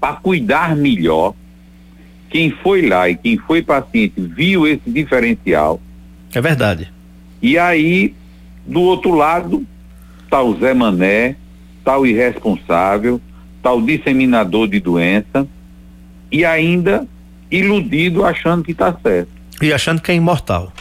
para 0.00 0.14
cuidar 0.14 0.76
melhor 0.76 1.34
quem 2.30 2.50
foi 2.50 2.86
lá 2.86 3.08
e 3.08 3.16
quem 3.16 3.36
foi 3.36 3.62
paciente 3.62 4.14
viu 4.20 4.66
esse 4.66 4.88
diferencial. 4.88 5.80
É 6.34 6.40
verdade. 6.40 6.92
E 7.42 7.58
aí, 7.58 8.14
do 8.66 8.80
outro 8.80 9.14
lado, 9.14 9.66
está 10.24 10.42
o 10.42 10.58
Zé 10.58 10.74
Mané, 10.74 11.36
o 11.96 12.04
irresponsável, 12.04 13.20
o 13.64 13.80
disseminador 13.82 14.66
de 14.66 14.80
doença 14.80 15.46
e 16.32 16.42
ainda 16.42 17.06
iludido 17.50 18.24
achando 18.24 18.64
que 18.64 18.72
está 18.72 18.96
certo. 19.02 19.28
E 19.60 19.72
achando 19.72 20.00
que 20.00 20.10
é 20.10 20.14
imortal. 20.14 20.72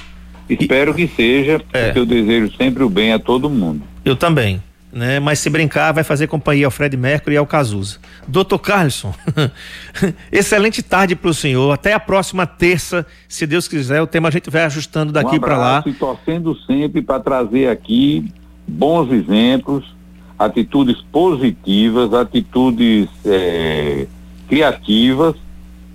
Espero 0.50 0.92
e... 0.92 0.94
que 1.06 1.16
seja, 1.16 1.62
é. 1.74 1.86
porque 1.86 2.00
eu 2.00 2.06
desejo 2.06 2.56
sempre 2.56 2.84
o 2.84 2.90
bem 2.90 3.12
a 3.12 3.20
todo 3.20 3.50
mundo. 3.50 3.84
Eu 4.06 4.16
também 4.16 4.62
né? 4.92 5.20
Mas 5.20 5.40
se 5.40 5.50
brincar, 5.50 5.92
vai 5.92 6.04
fazer 6.04 6.28
companhia 6.28 6.66
ao 6.66 6.72
Fred 6.72 6.96
Mercury 6.98 7.36
e 7.36 7.38
ao 7.38 7.46
Cazuza. 7.46 8.00
Doutor 8.28 8.60
Carlson, 8.60 9.14
excelente 10.32 10.82
tarde 10.82 11.16
para 11.16 11.30
o 11.30 11.34
senhor. 11.34 11.72
Até 11.72 11.94
a 11.94 12.00
próxima 12.00 12.48
terça, 12.48 13.06
se 13.28 13.46
Deus 13.46 13.68
quiser. 13.68 14.02
O 14.02 14.08
tema 14.08 14.30
a 14.30 14.32
gente 14.32 14.50
vai 14.50 14.64
ajustando 14.64 15.12
daqui 15.12 15.36
um 15.36 15.40
para 15.40 15.58
lá. 15.58 15.84
E 15.86 15.94
torcendo 15.94 16.56
sempre 16.66 17.02
para 17.02 17.20
trazer 17.20 17.70
aqui 17.70 18.32
bons 18.68 19.12
exemplos, 19.12 19.96
atitudes 20.38 21.02
positivas, 21.12 22.14
atitudes 22.14 23.10
é, 23.26 24.08
criativas 24.48 25.36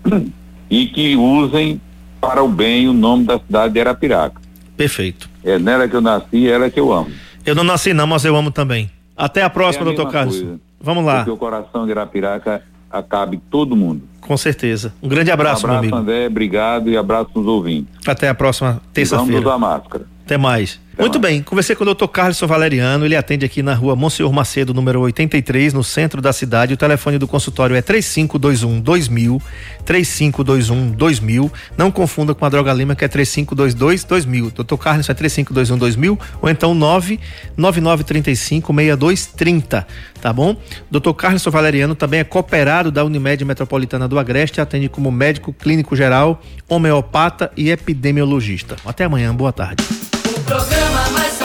e 0.71 0.87
que 0.87 1.17
usem 1.17 1.81
para 2.21 2.43
o 2.43 2.49
bem 2.49 2.89
o 2.89 2.93
nome 2.93 3.25
da 3.25 3.39
cidade 3.39 3.75
de 3.75 3.81
Arapiraca. 3.81 4.41
Perfeito. 4.77 5.29
É 5.45 5.59
nela 5.59 5.89
que 5.89 5.95
eu 5.95 6.01
nasci, 6.01 6.49
é 6.49 6.53
ela 6.53 6.71
que 6.71 6.79
eu 6.79 6.93
amo. 6.93 7.11
Eu 7.45 7.55
não 7.55 7.65
nasci 7.65 7.93
não, 7.93 8.07
mas 8.07 8.25
eu 8.25 8.37
amo 8.37 8.51
também. 8.51 8.91
Até 9.17 9.43
a 9.43 9.51
próxima, 9.51 9.87
é 9.87 9.91
a 9.91 9.95
doutor 9.95 10.11
Carlos. 10.11 10.37
Coisa. 10.37 10.61
Vamos 10.81 11.05
lá. 11.05 11.25
Que 11.25 11.31
o 11.31 11.37
coração 11.37 11.85
de 11.85 11.91
Irapiraca 11.93 12.63
acabe 12.91 13.41
todo 13.51 13.77
mundo. 13.77 14.03
Com 14.21 14.37
certeza. 14.37 14.93
Um 15.03 15.09
grande 15.09 15.31
abraço, 15.31 15.67
um 15.67 15.71
abraço 15.71 15.87
meu 15.87 15.97
amigo. 15.97 16.13
André, 16.13 16.27
obrigado 16.27 16.89
e 16.89 16.97
abraço 16.97 17.31
nos 17.35 17.47
ouvintes. 17.47 17.93
Até 18.07 18.29
a 18.29 18.35
próxima 18.35 18.81
terça-feira. 18.93 19.33
Vamos 19.33 19.47
usar 19.47 19.59
máscara. 19.59 20.07
Até 20.25 20.37
mais. 20.37 20.81
Muito 20.99 21.19
bem, 21.19 21.43
conversei 21.43 21.75
com 21.75 21.83
o 21.83 21.87
doutor 21.87 22.07
Carlos 22.09 22.39
Valeriano, 22.39 23.07
ele 23.07 23.17
atende 23.17 23.47
aqui 23.47 23.63
na 23.63 23.75
rua 23.75 23.97
Monsenhor 23.97 24.31
Macedo, 24.31 24.75
número 24.75 25.01
83, 25.01 25.73
no 25.73 25.83
centro 25.83 26.21
da 26.21 26.35
cidade. 26.35 26.75
O 26.75 26.77
telefone 26.77 27.17
do 27.17 27.27
consultório 27.27 27.75
é 27.75 27.81
3521 27.81 28.79
2000, 28.79 29.43
3521 29.87 30.91
2000. 30.91 31.51
Não 31.79 31.91
confunda 31.91 32.35
com 32.35 32.45
a 32.45 32.49
Droga 32.51 32.75
Lima, 32.75 32.95
que 32.95 33.07
é 33.07 33.09
3522 33.09 34.05
2000. 34.05 34.51
Doutor 34.51 34.77
Carlos 34.77 35.09
é 35.09 35.15
3521 35.15 35.79
2000 35.79 36.19
ou 36.43 36.51
então 36.51 36.75
99935 36.75 38.75
6230, 38.75 39.87
tá 40.21 40.33
bom? 40.33 40.55
Doutor 40.91 41.15
Carlos 41.15 41.43
Valeriano 41.45 41.95
também 41.95 42.21
é 42.21 42.25
cooperado 42.25 42.91
da 42.91 43.03
Unimed 43.03 43.43
Metropolitana 43.47 44.07
do 44.07 44.19
Agreste, 44.19 44.61
atende 44.61 44.91
como 44.91 45.11
médico 45.11 45.55
clínico 45.55 45.97
geral, 45.97 46.43
homeopata 46.69 47.51
e 47.57 47.71
epidemiologista. 47.71 48.77
Até 48.85 49.05
amanhã, 49.05 49.35
boa 49.35 49.53
tarde 49.53 49.83
programa 51.13 51.19
mais 51.21 51.42